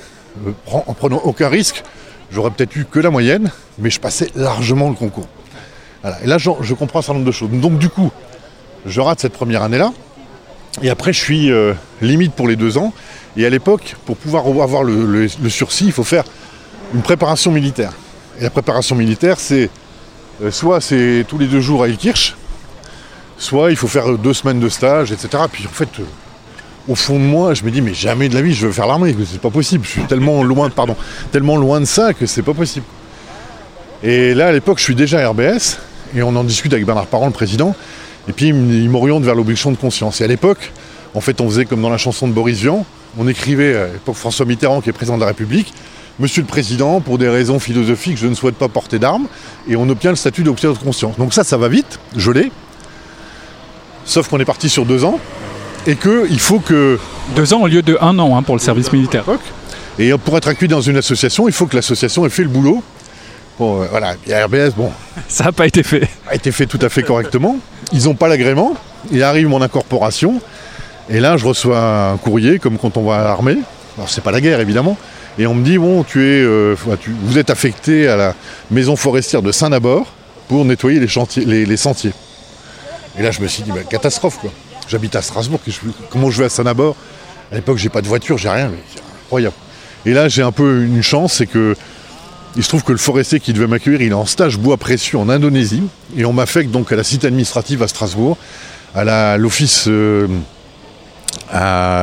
[0.47, 1.83] euh, en prenant aucun risque,
[2.31, 5.29] j'aurais peut-être eu que la moyenne, mais je passais largement le concours.
[6.03, 6.19] Voilà.
[6.23, 7.51] Et là, je comprends un certain nombre de choses.
[7.51, 8.13] Donc du coup,
[8.87, 9.93] je rate cette première année-là.
[10.83, 12.93] Et après, je suis euh, limite pour les deux ans.
[13.37, 16.25] Et à l'époque, pour pouvoir avoir le, sursis, il faut faire
[16.95, 17.93] une préparation militaire.
[18.39, 19.71] Et la préparation militaire, c'est
[20.43, 22.37] euh, soit c'est tous les deux jours à Ilkirch,
[23.37, 25.45] soit il faut faire deux semaines de stage, etc.
[25.51, 25.89] Puis en fait,
[26.89, 28.87] au fond de moi, je me dis mais jamais de la vie je veux faire
[28.87, 29.85] l'armée, c'est pas possible.
[29.85, 30.71] Je suis tellement loin,
[31.81, 32.87] de ça que c'est pas possible.
[34.03, 35.79] Et là, à l'époque, je suis déjà RBS
[36.15, 37.75] et on en discute avec Bernard Parent, le président.
[38.29, 40.21] Et puis il m'oriente vers l'objection de conscience.
[40.21, 40.73] Et à l'époque,
[41.15, 42.85] en fait, on faisait comme dans la chanson de Boris Vian,
[43.19, 45.73] on écrivait à l'époque François Mitterrand, qui est président de la République,
[46.19, 49.29] Monsieur le Président, pour des raisons philosophiques, je ne souhaite pas porter d'armes,
[49.69, 51.17] et on obtient le statut d'objection de conscience.
[51.17, 52.51] Donc ça, ça va vite, je l'ai.
[54.05, 55.21] Sauf qu'on est parti sur deux ans,
[55.89, 56.99] et qu'il faut que
[57.35, 59.25] Deux ans au lieu de un an hein, pour le service militaire.
[59.99, 62.83] Et pour être accueilli dans une association, il faut que l'association ait fait le boulot.
[63.59, 64.15] Bon, euh, voilà.
[64.29, 64.93] Et à RBS, bon,
[65.29, 66.09] Ça n'a pas été fait.
[66.31, 67.57] a été fait tout à fait correctement.
[67.93, 68.75] Ils n'ont pas l'agrément.
[69.11, 70.41] Il arrive mon incorporation.
[71.11, 73.57] Et là, je reçois un courrier, comme quand on va à l'armée.
[73.97, 74.97] Alors, c'est pas la guerre, évidemment.
[75.39, 78.35] Et on me dit, bon, tu es, euh, tu- vous êtes affecté à la
[78.71, 80.07] maison forestière de Saint-Nabord
[80.49, 82.13] pour nettoyer les, chantiers, les, les sentiers.
[83.19, 84.53] Et là, je me suis dit, bah, catastrophe, quoi.
[84.89, 85.61] J'habite à Strasbourg.
[86.11, 86.97] comment je vais à Saint-Nabord
[87.53, 88.69] À l'époque, j'ai pas de voiture, j'ai rien.
[88.69, 89.55] Mais c'est incroyable.
[90.07, 91.77] Et là, j'ai un peu une chance, c'est que
[92.57, 95.19] il se trouve que le forestier qui devait m'accueillir, il est en stage bois précieux
[95.19, 95.83] en Indonésie.
[96.17, 98.39] Et on m'affecte donc à la cité administrative à Strasbourg,
[98.95, 99.85] à l'office.
[99.87, 100.27] euh,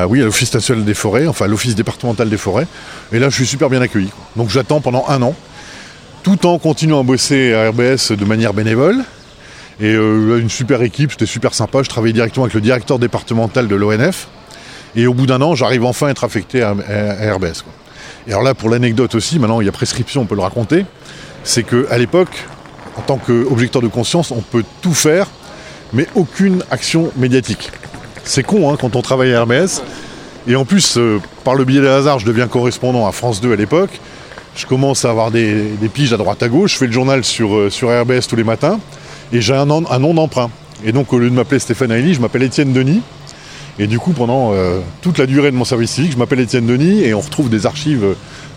[0.08, 0.22] oui,
[0.54, 2.68] national des forêts, enfin l'office départemental des forêts.
[3.12, 4.12] Et là, je suis super bien accueilli.
[4.36, 5.36] Donc j'attends pendant un an,
[6.24, 9.04] tout en continuant à bosser à RBS de manière bénévole.
[9.80, 11.84] Et euh, une super équipe, c'était super sympa.
[11.84, 14.28] Je travaillais directement avec le directeur départemental de l'ONF.
[14.96, 17.66] Et au bout d'un an, j'arrive enfin à être affecté à, RBS.
[18.28, 20.86] Et alors là, pour l'anecdote aussi, maintenant il y a prescription, on peut le raconter,
[21.44, 22.46] c'est qu'à l'époque,
[22.98, 25.28] en tant qu'objecteur de conscience, on peut tout faire,
[25.92, 27.72] mais aucune action médiatique.
[28.24, 29.84] C'est con hein, quand on travaille à RBS.
[30.48, 33.54] Et en plus, euh, par le biais des hasards, je deviens correspondant à France 2
[33.54, 34.00] à l'époque.
[34.56, 36.74] Je commence à avoir des, piges à droite à gauche.
[36.74, 38.80] Je fais le journal sur, euh, sur RBS tous les matins.
[39.34, 40.50] Et j'ai un, nom- un nom d'emprunt.
[40.84, 43.02] Et donc, au lieu de m'appeler Stéphane Hailly, je m'appelle Étienne Denis.
[43.78, 46.66] Et du coup, pendant euh, toute la durée de mon service civique, je m'appelle Étienne
[46.66, 48.06] Denis et on retrouve des archives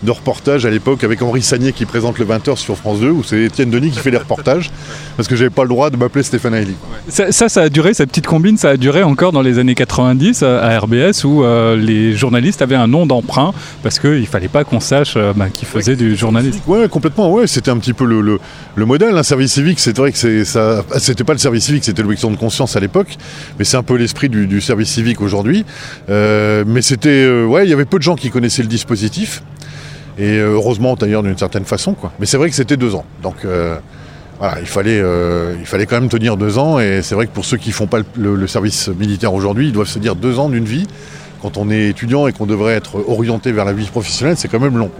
[0.01, 3.21] de reportages à l'époque avec Henri Sagnier qui présente le 20h sur France 2 où
[3.21, 4.71] c'est Étienne Denis qui fait les reportages
[5.17, 6.75] parce que j'avais pas le droit de m'appeler Stéphane Hailly.
[7.09, 9.75] Ça, ça, ça a duré, cette petite combine, ça a duré encore dans les années
[9.75, 13.53] 90 à à RBS où euh, les journalistes avaient un nom d'emprunt
[13.83, 16.59] parce qu'il fallait pas qu'on sache euh, bah, qu'ils faisaient du journalisme.
[16.67, 17.31] Ouais, complètement.
[17.31, 18.39] Ouais, c'était un petit peu le, le,
[18.75, 19.17] le modèle.
[19.17, 20.83] Un service civique, c'est vrai que c'est ça.
[20.97, 23.17] C'était pas le service civique, c'était l'objection de conscience à l'époque,
[23.57, 25.65] mais c'est un peu l'esprit du, du service civique aujourd'hui.
[26.09, 29.43] Euh, mais c'était, euh, ouais, il y avait peu de gens qui connaissaient le dispositif.
[30.17, 31.95] Et euh, heureusement d'ailleurs d'une certaine façon.
[32.19, 33.05] Mais c'est vrai que c'était deux ans.
[33.23, 35.01] Donc il fallait,
[35.59, 36.79] il fallait quand même tenir deux ans.
[36.79, 39.87] Et c'est vrai que pour ceux qui font pas le, service militaire aujourd'hui, ils doivent
[39.87, 40.87] se dire deux ans d'une vie.
[41.41, 44.59] Quand on est étudiant et qu'on devrait être orienté vers la vie professionnelle, c'est quand
[44.59, 44.91] même long.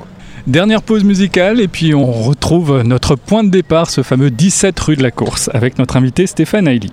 [0.48, 4.96] Dernière pause musicale et puis on retrouve notre point de départ, ce fameux 17 rue
[4.96, 6.92] de la course, avec notre invité Stéphane Hailly.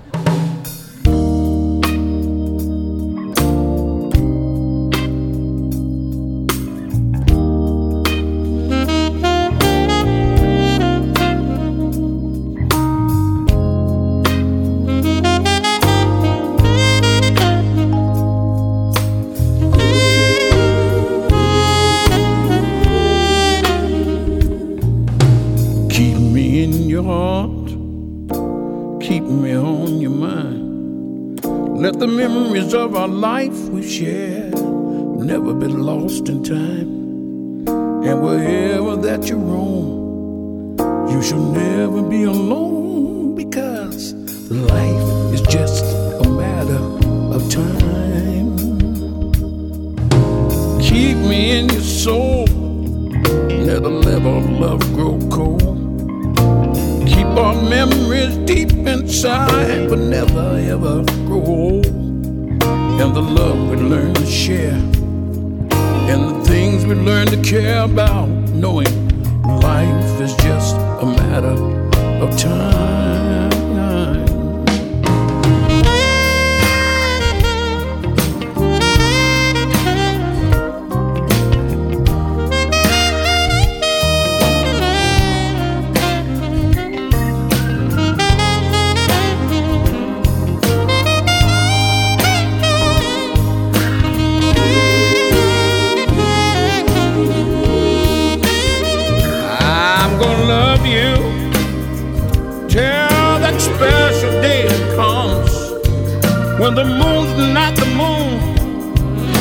[106.67, 108.33] When the moon's not the moon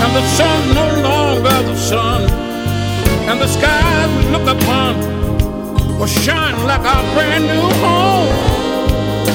[0.00, 2.22] and the sun's no longer the sun
[3.28, 4.94] and the skies we look upon
[5.98, 8.30] will shine like our brand new home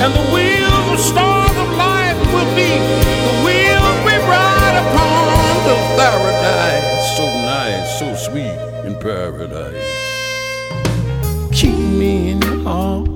[0.04, 2.72] and the wheels and stars of life will be
[3.28, 5.22] the wheels we ride upon.
[5.68, 7.26] To paradise so
[7.56, 9.92] nice so sweet in paradise.
[11.52, 13.12] Keep me in your heart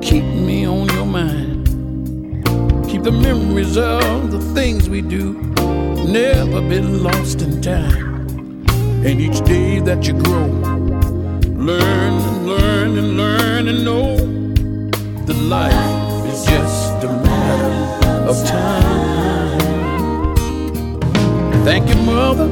[0.00, 1.47] keep me on your mind
[3.10, 5.32] the memories of the things we do.
[6.04, 8.26] Never been lost in time.
[9.06, 10.48] And each day that you grow
[11.68, 14.16] learn and learn and learn and know
[15.24, 19.58] that life is just a matter of time.
[21.64, 22.48] Thank you mother.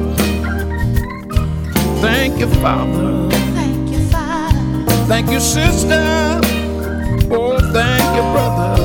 [2.01, 3.29] Thank you father.
[3.29, 5.05] Thank you, Father.
[5.05, 6.41] thank you sister.
[7.29, 8.76] Oh thank you brother Brother.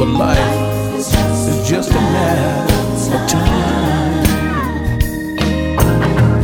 [0.00, 0.38] For life.
[0.96, 2.72] It's just a matter
[3.16, 4.24] of time.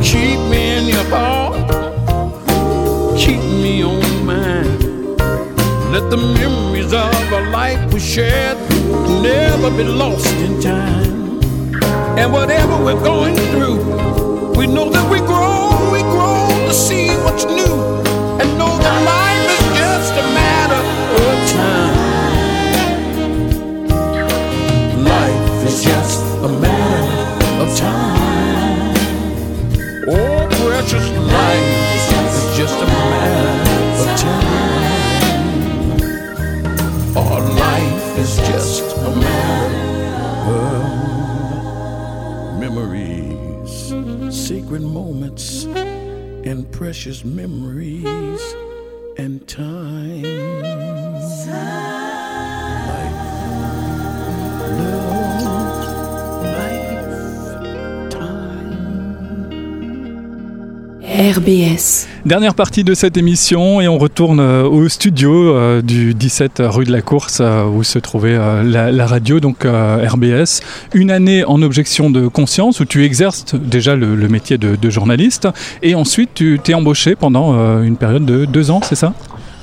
[0.02, 1.56] Keep me in your heart,
[3.16, 4.80] keep me on mind.
[5.90, 8.58] Let the memories of a life we shared
[9.22, 11.40] never be lost in time.
[12.18, 15.25] And whatever we're going through, we know that we
[61.46, 62.08] RBS.
[62.24, 66.84] Dernière partie de cette émission et on retourne euh, au studio euh, du 17 rue
[66.84, 70.60] de la Course euh, où se trouvait la, la radio, donc RBS.
[70.92, 74.90] Une année en objection de conscience où tu exerces déjà le, le métier de, de
[74.90, 75.46] journaliste
[75.82, 79.14] et ensuite tu t'es embauché pendant une période de deux ans, c'est ça?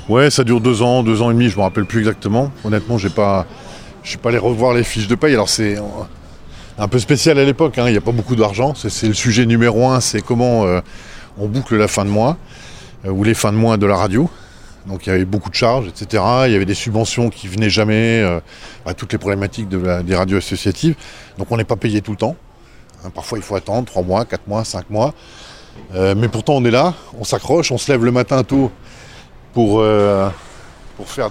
[0.08, 2.50] Ouais, ça dure deux ans, deux ans et demi, je me rappelle plus exactement.
[2.64, 3.46] Honnêtement, j'ai pas,
[4.02, 5.34] je suis pas allé revoir les fiches de paye.
[5.34, 5.76] Alors c'est
[6.78, 7.76] un peu spécial à l'époque.
[7.78, 8.72] hein, Il n'y a pas beaucoup d'argent.
[8.74, 10.00] C'est, c'est le sujet numéro un.
[10.00, 10.80] C'est comment euh,
[11.38, 12.36] on boucle la fin de mois
[13.04, 14.28] euh, ou les fins de mois de la radio.
[14.86, 16.22] Donc il y avait beaucoup de charges, etc.
[16.46, 18.20] Il y avait des subventions qui venaient jamais.
[18.22, 18.40] euh,
[18.84, 20.94] bah, toutes les problématiques des radios associatives.
[21.38, 22.36] Donc on n'est pas payé tout le temps.
[23.04, 25.14] Hein, parfois il faut attendre trois mois, quatre mois, cinq mois.
[25.94, 28.70] Euh, mais pourtant on est là, on s'accroche, on se lève le matin tôt
[29.52, 29.82] pour,
[31.06, 31.30] faire,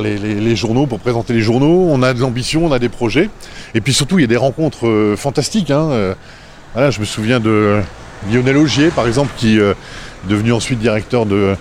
[0.00, 1.88] les, journaux, pour présenter les journaux.
[1.90, 3.28] On a de l'ambition, on a des projets.
[3.74, 5.70] Et puis surtout, il y a des rencontres fantastiques.
[5.70, 6.14] hein.
[6.76, 7.82] Je me souviens de
[8.30, 9.72] Lionel Augier, par exemple, qui euh,
[10.24, 11.56] est devenu ensuite directeur de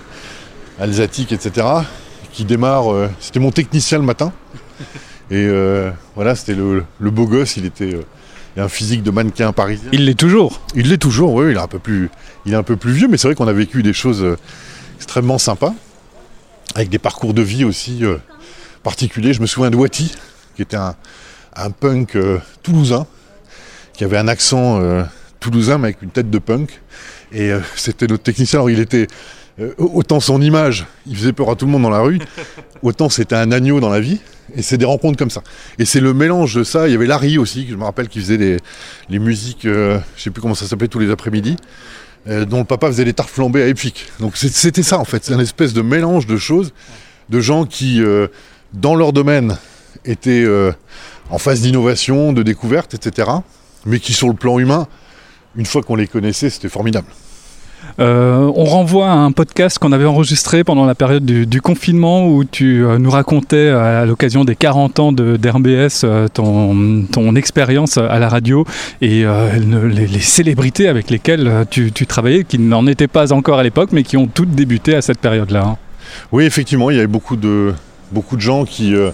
[0.79, 1.67] Alsatique, etc.
[2.31, 2.91] Qui démarre.
[2.93, 4.31] euh, c'était mon technicien le matin.
[5.29, 7.57] Et euh, voilà, c'était le, le beau gosse.
[7.57, 7.93] Il était.
[7.95, 8.03] euh,
[8.57, 9.89] il a un physique de mannequin parisien.
[9.93, 10.59] Il l'est toujours.
[10.75, 12.09] Il l'est toujours, oui, il est un peu plus,
[12.45, 14.35] il est un peu plus vieux, mais c'est vrai qu'on a vécu des choses euh,
[14.97, 15.73] extrêmement sympas,
[16.75, 18.17] avec des parcours de vie aussi euh,
[18.83, 19.31] particuliers.
[19.33, 20.13] Je me souviens de Wati,
[20.57, 20.95] qui était un,
[21.55, 23.07] un punk euh, toulousain,
[23.93, 25.03] qui avait un accent euh,
[25.41, 26.79] toulousain, mais avec une tête de punk.
[27.33, 28.59] Et euh, c'était notre technicien.
[28.59, 29.07] Alors il était
[29.59, 32.19] euh, autant son image, il faisait peur à tout le monde dans la rue,
[32.83, 34.19] autant c'était un agneau dans la vie.
[34.55, 35.43] Et c'est des rencontres comme ça.
[35.79, 36.87] Et c'est le mélange de ça.
[36.87, 38.57] Il y avait Larry aussi, que je me rappelle, qui faisait les,
[39.09, 41.55] les musiques, euh, je sais plus comment ça s'appelait, tous les après-midi,
[42.27, 44.07] euh, dont le papa faisait les tartes flambées à Epic.
[44.19, 45.23] Donc c'était ça en fait.
[45.23, 46.73] C'est un espèce de mélange de choses,
[47.29, 48.01] de gens qui,
[48.73, 49.57] dans leur domaine,
[50.03, 50.45] étaient
[51.29, 53.29] en phase d'innovation, de découverte, etc.
[53.85, 54.87] Mais qui, sur le plan humain,
[55.55, 57.07] une fois qu'on les connaissait, c'était formidable.
[57.99, 62.27] Euh, on renvoie à un podcast qu'on avait enregistré pendant la période du, du confinement
[62.27, 67.97] où tu euh, nous racontais à l'occasion des 40 ans d'RBS euh, ton, ton expérience
[67.97, 68.65] à la radio
[69.01, 73.07] et euh, le- les, les célébrités avec lesquelles euh, tu, tu travaillais, qui n'en étaient
[73.07, 75.63] pas encore à l'époque, mais qui ont toutes débuté à cette période-là.
[75.65, 75.77] hein.
[76.31, 77.73] Oui, effectivement, il y avait beaucoup de,
[78.11, 78.95] beaucoup de gens qui.
[78.95, 79.09] euh,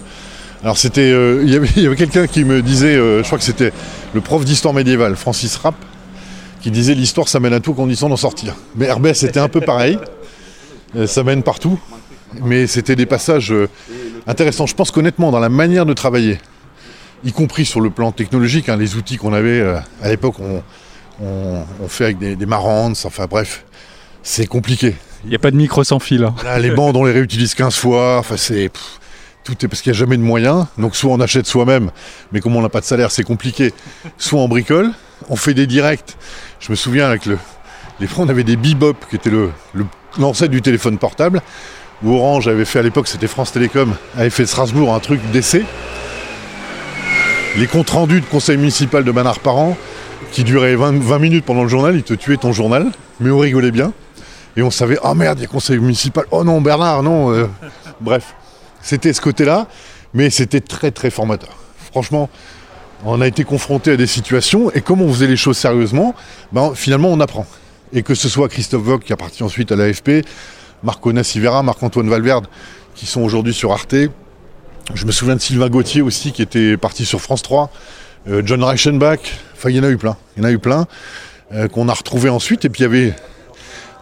[0.62, 1.10] alors, c'était.
[1.12, 3.72] euh, il y avait, avait quelqu'un qui me disait, euh, je crois que c'était
[4.14, 5.74] le prof d'histoire médiévale, Francis Rapp,
[6.60, 8.54] qui disait l'histoire, ça mène à tout, condition d'en sortir.
[8.76, 9.98] Mais RBS, c'était un peu pareil.
[10.96, 11.78] Euh, ça mène partout.
[12.42, 13.68] Mais c'était des passages euh,
[14.26, 14.66] intéressants.
[14.66, 16.38] Je pense qu'honnêtement, dans la manière de travailler,
[17.24, 18.68] y compris sur le plan technologique.
[18.68, 20.62] hein, les outils qu'on avait euh, à l'époque, on,
[21.24, 23.64] on- on fait avec des, des marrants, enfin bref,
[24.22, 24.94] c'est compliqué.
[25.24, 26.22] Il n'y a pas de micro sans fil.
[26.24, 26.34] hein.
[26.44, 28.18] Là, les bandes, on les réutilise 15 fois.
[28.18, 28.68] Enfin, c'est.
[28.68, 29.00] pff,
[29.42, 30.66] Tout est parce qu'il n'y a jamais de moyens.
[30.76, 31.90] Donc, soit on achète soi-même,
[32.30, 33.72] mais comme on n'a pas de salaire, c'est compliqué.
[34.16, 34.90] Soit on bricole,
[35.28, 36.16] on fait des directs.
[36.60, 37.38] Je me souviens avec le.
[38.00, 39.50] Les fois, on avait des bebop, qui était le,
[40.18, 41.42] l'ancêtre du téléphone portable.
[42.04, 45.64] Où Orange avait fait à l'époque, c'était France Télécom, avait fait Strasbourg un truc d'essai.
[47.56, 49.76] Les comptes rendus de conseil municipal de Manard par an,
[50.30, 52.86] qui duraient 20, 20 minutes pendant le journal, ils te tuaient ton journal,
[53.18, 53.92] mais on rigolait bien.
[54.56, 56.24] Et on savait, oh merde, il y a conseil municipal.
[56.30, 57.32] Oh non, Bernard, non.
[57.32, 57.48] euh.
[58.00, 58.34] Bref,
[58.80, 59.66] c'était ce côté-là,
[60.14, 61.56] mais c'était très très formateur.
[61.90, 62.28] Franchement,
[63.04, 66.14] on a été confronté à des situations, et comme on faisait les choses sérieusement,
[66.52, 67.46] ben, finalement on apprend.
[67.92, 70.24] Et que ce soit Christophe Vogt qui a parti ensuite à l'AFP,
[70.82, 72.46] Marco Nassivera, Marc-Antoine Valverde,
[72.94, 73.94] qui sont aujourd'hui sur Arte.
[74.94, 77.70] Je me souviens de Sylvain Gauthier aussi, qui était parti sur France 3.
[78.28, 79.20] euh, John Reichenbach,
[79.54, 80.16] enfin il y en a eu plein.
[80.36, 80.86] Il y en a eu plein
[81.52, 82.64] euh, qu'on a retrouvé ensuite.
[82.64, 83.14] Et puis il y avait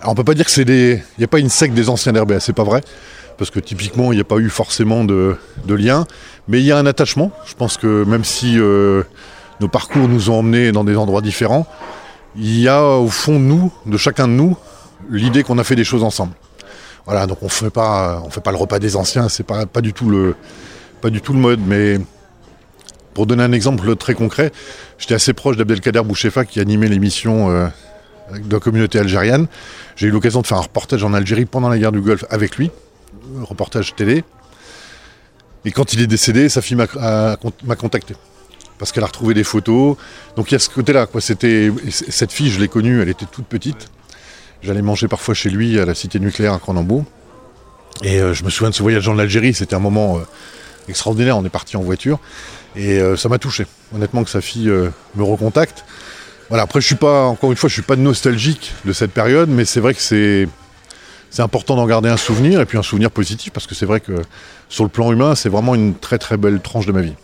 [0.01, 1.03] alors, on peut pas dire que c'est des.
[1.17, 2.83] Il n'y a pas une secte des anciens RBA, c'est pas vrai.
[3.39, 5.37] Parce que typiquement, il n'y a pas eu forcément de,
[5.69, 6.07] lien.
[6.49, 7.33] Mais il y a un attachement.
[7.47, 9.03] Je pense que même si euh,
[9.61, 11.67] nos parcours nous ont emmenés dans des endroits différents,
[12.37, 14.57] il y a au fond de nous, de chacun de nous,
[15.11, 16.33] l'idée qu'on a fait des choses ensemble.
[17.07, 19.81] Voilà, donc on fait pas, on fait pas le repas des anciens, c'est pas, pas
[19.81, 20.35] du tout le,
[21.01, 21.61] pas du tout le mode.
[21.65, 21.99] Mais
[23.15, 24.53] pour donner un exemple très concret,
[24.99, 27.69] j'étais assez proche d'Abdelkader Bouchefa qui animait l'émission euh,
[28.33, 29.47] de la communauté algérienne.
[29.95, 32.57] J'ai eu l'occasion de faire un reportage en Algérie pendant la guerre du Golfe avec
[32.57, 32.71] lui,
[33.43, 34.25] reportage télé.
[35.65, 38.15] Et quand il est décédé, sa fille m'a contacté.
[38.79, 39.97] Parce qu'elle a retrouvé des photos.
[40.37, 41.07] Donc il y a ce côté-là.
[41.19, 43.89] C'était Cette fille, je l'ai connue, elle était toute petite.
[44.63, 47.05] J'allais manger parfois chez lui à la cité nucléaire à Cronambeau.
[48.03, 50.21] Et euh, je me souviens de ce voyage en Algérie, c'était un moment euh,
[50.89, 51.37] extraordinaire.
[51.37, 52.19] On est parti en voiture.
[52.75, 53.67] Et euh, ça m'a touché.
[53.95, 55.85] Honnêtement, que sa fille me recontacte.
[56.49, 59.49] Voilà, après, je suis pas, encore une fois, je suis pas nostalgique de cette période,
[59.49, 60.47] mais c'est vrai que c'est,
[61.31, 64.01] c'est important d'en garder un souvenir, et puis un souvenir positif, parce que c'est vrai
[64.01, 64.13] que
[64.69, 67.15] sur le plan humain, c'est vraiment une très très belle tranche de ma vie.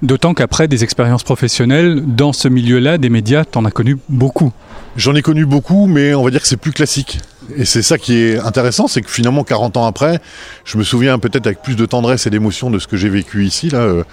[0.00, 4.52] D'autant qu'après des expériences professionnelles, dans ce milieu-là, des médias, t'en as connu beaucoup.
[4.96, 7.18] J'en ai connu beaucoup, mais on va dire que c'est plus classique.
[7.56, 10.20] Et c'est ça qui est intéressant, c'est que finalement, 40 ans après,
[10.64, 13.44] je me souviens peut-être avec plus de tendresse et d'émotion de ce que j'ai vécu
[13.44, 14.04] ici, là, euh,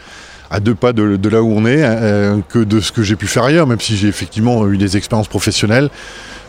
[0.50, 3.16] à deux pas de, de là où on est, euh, que de ce que j'ai
[3.16, 5.90] pu faire ailleurs, même si j'ai effectivement eu des expériences professionnelles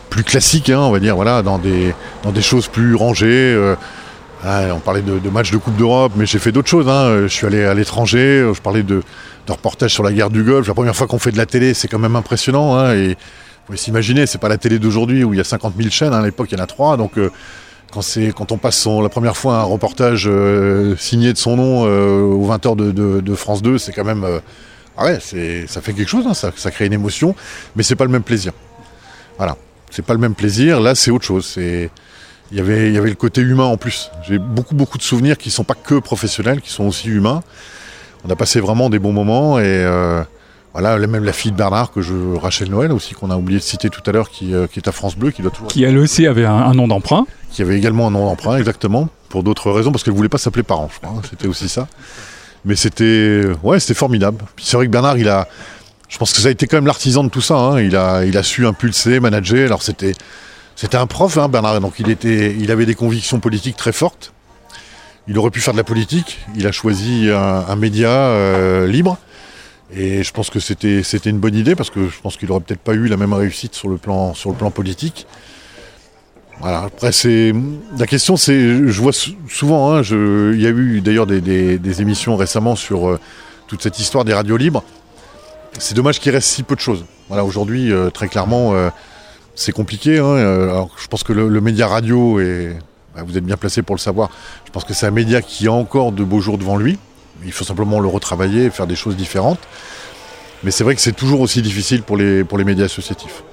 [0.09, 1.93] plus classiques, hein, on va dire, voilà, dans des,
[2.23, 3.53] dans des choses plus rangées.
[3.55, 3.75] euh,
[4.43, 6.87] ah, on parlait de, matchs de Coupe d'Europe, mais j'ai fait d'autres choses.
[6.87, 7.23] hein.
[7.23, 9.01] Je suis allé à l'étranger, je parlais de,
[9.49, 10.67] reportages sur la guerre du Golfe.
[10.67, 12.75] La première fois qu'on fait de la télé, c'est quand même impressionnant.
[12.77, 13.17] hein, et
[13.67, 16.13] faut s'imaginer, c'est pas la télé d'aujourd'hui où il y a 50 000 chaînes.
[16.13, 16.19] hein.
[16.21, 16.97] À l'époque, il y en a trois.
[16.97, 17.31] Donc, euh,
[17.91, 18.01] quand,
[18.35, 22.75] quand on passe la première fois un reportage euh, signé de son nom aux 20h
[22.75, 22.91] de,
[23.21, 24.25] de- France 2, c'est quand même.
[24.97, 25.19] ah ouais,
[25.67, 27.33] ça fait quelque chose, ça, ça crée une émotion,
[27.75, 28.51] mais c'est pas le même plaisir.
[29.37, 29.55] Voilà,
[29.89, 30.79] c'est pas le même plaisir.
[30.79, 31.55] Là, c'est autre chose.
[31.57, 31.89] Il
[32.57, 34.09] y avait, il y avait le côté humain en plus.
[34.27, 37.41] J'ai beaucoup, beaucoup de souvenirs qui sont pas que professionnels, qui sont aussi humains.
[38.25, 40.23] On a passé vraiment des bons moments et euh,
[40.73, 43.63] voilà, même la fille de Bernard que je, Rachel Noël aussi qu'on a oublié de
[43.63, 45.83] citer tout à l'heure, qui, euh, qui est à France Bleu, qui doit toujours Qui
[45.83, 47.25] elle aussi avait un, un nom d'emprunt.
[47.51, 50.63] qui avait également un nom d'emprunt, exactement, pour d'autres raisons, parce qu'elle voulait pas s'appeler
[50.63, 51.17] parent, je crois.
[51.17, 51.87] hein, C'était aussi ça.
[52.65, 54.43] Mais c'était, ouais, c'était formidable.
[54.57, 55.47] C'est vrai que Bernard, il a,
[56.09, 57.55] je pense que ça a été quand même l'artisan de tout ça.
[57.55, 57.81] hein.
[57.81, 59.65] Il a, su impulser, manager.
[59.65, 60.13] Alors c'était,
[60.93, 61.79] un prof, hein, Bernard.
[61.81, 64.33] Donc il avait des convictions politiques très fortes.
[65.27, 66.39] Il aurait pu faire de la politique.
[66.55, 69.17] Il a choisi un, média euh, libre.
[69.93, 72.81] Et je pense que c'était, une bonne idée parce que je pense qu'il aurait peut-être
[72.81, 74.33] pas eu la même réussite sur le plan,
[74.73, 75.27] politique.
[76.59, 77.53] Voilà, après, c'est.
[77.99, 78.87] La question, c'est.
[78.87, 83.19] Je vois sou- souvent, hein, il y a eu d'ailleurs des émissions récemment sur euh,
[83.67, 84.83] toute cette histoire des radios libres.
[85.79, 87.05] C'est dommage qu'il reste si peu de choses.
[87.27, 88.89] Voilà, aujourd'hui, euh, très clairement, euh,
[89.55, 90.17] c'est compliqué.
[90.19, 92.77] hein, euh, alors, je pense que le, média radio, est,
[93.15, 94.29] bah, vous êtes bien placé pour le savoir,
[94.65, 96.97] je pense que c'est un média qui a encore de beaux jours devant lui.
[97.45, 99.59] Il faut simplement le retravailler, faire des choses différentes.
[100.63, 103.43] Mais c'est vrai que c'est toujours aussi difficile pour les, pour les médias associatifs.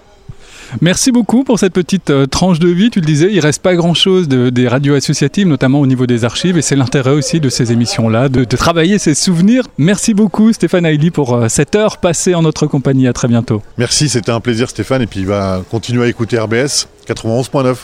[0.80, 2.90] Merci beaucoup pour cette petite euh, tranche de vie.
[2.90, 6.24] Tu le disais, il reste pas grand-chose de- des radios associatives, notamment au niveau des
[6.24, 9.64] archives, et c'est l'intérêt aussi de ces émissions-là, de, travailler ces souvenirs.
[9.78, 13.08] Merci beaucoup Stéphane Haïli pour euh, cette heure passée en notre compagnie.
[13.08, 13.62] À très bientôt.
[13.78, 17.76] Merci, c'était un plaisir Stéphane, et puis il va continuer à écouter RBS 91.9.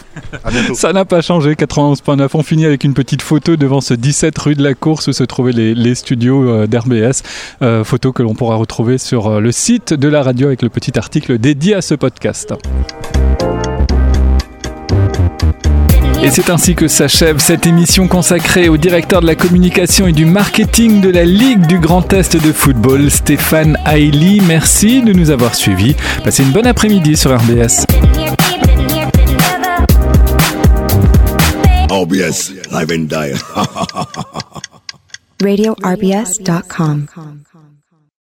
[0.44, 0.74] À bientôt.
[0.74, 2.28] Ça n'a pas changé, 91.9.
[2.34, 5.24] On finit avec une petite photo devant ce 17 rue de la Course où se
[5.24, 7.22] trouvaient les, studios euh, d'RBS.
[7.62, 10.68] Euh, photo que l'on pourra retrouver sur euh, le site de la radio avec le
[10.68, 12.54] petit article dédié à ce podcast.
[16.22, 20.26] Et c'est ainsi que s'achève cette émission consacrée au directeur de la communication et du
[20.26, 24.42] marketing de la Ligue du Grand Est de football, Stéphane Haïli.
[24.46, 25.96] Merci de nous avoir suivis.
[26.22, 27.86] Passez une bonne après-midi sur RBS.
[31.90, 33.32] RBS, live and die.
[35.40, 37.08] RadioRBS.com.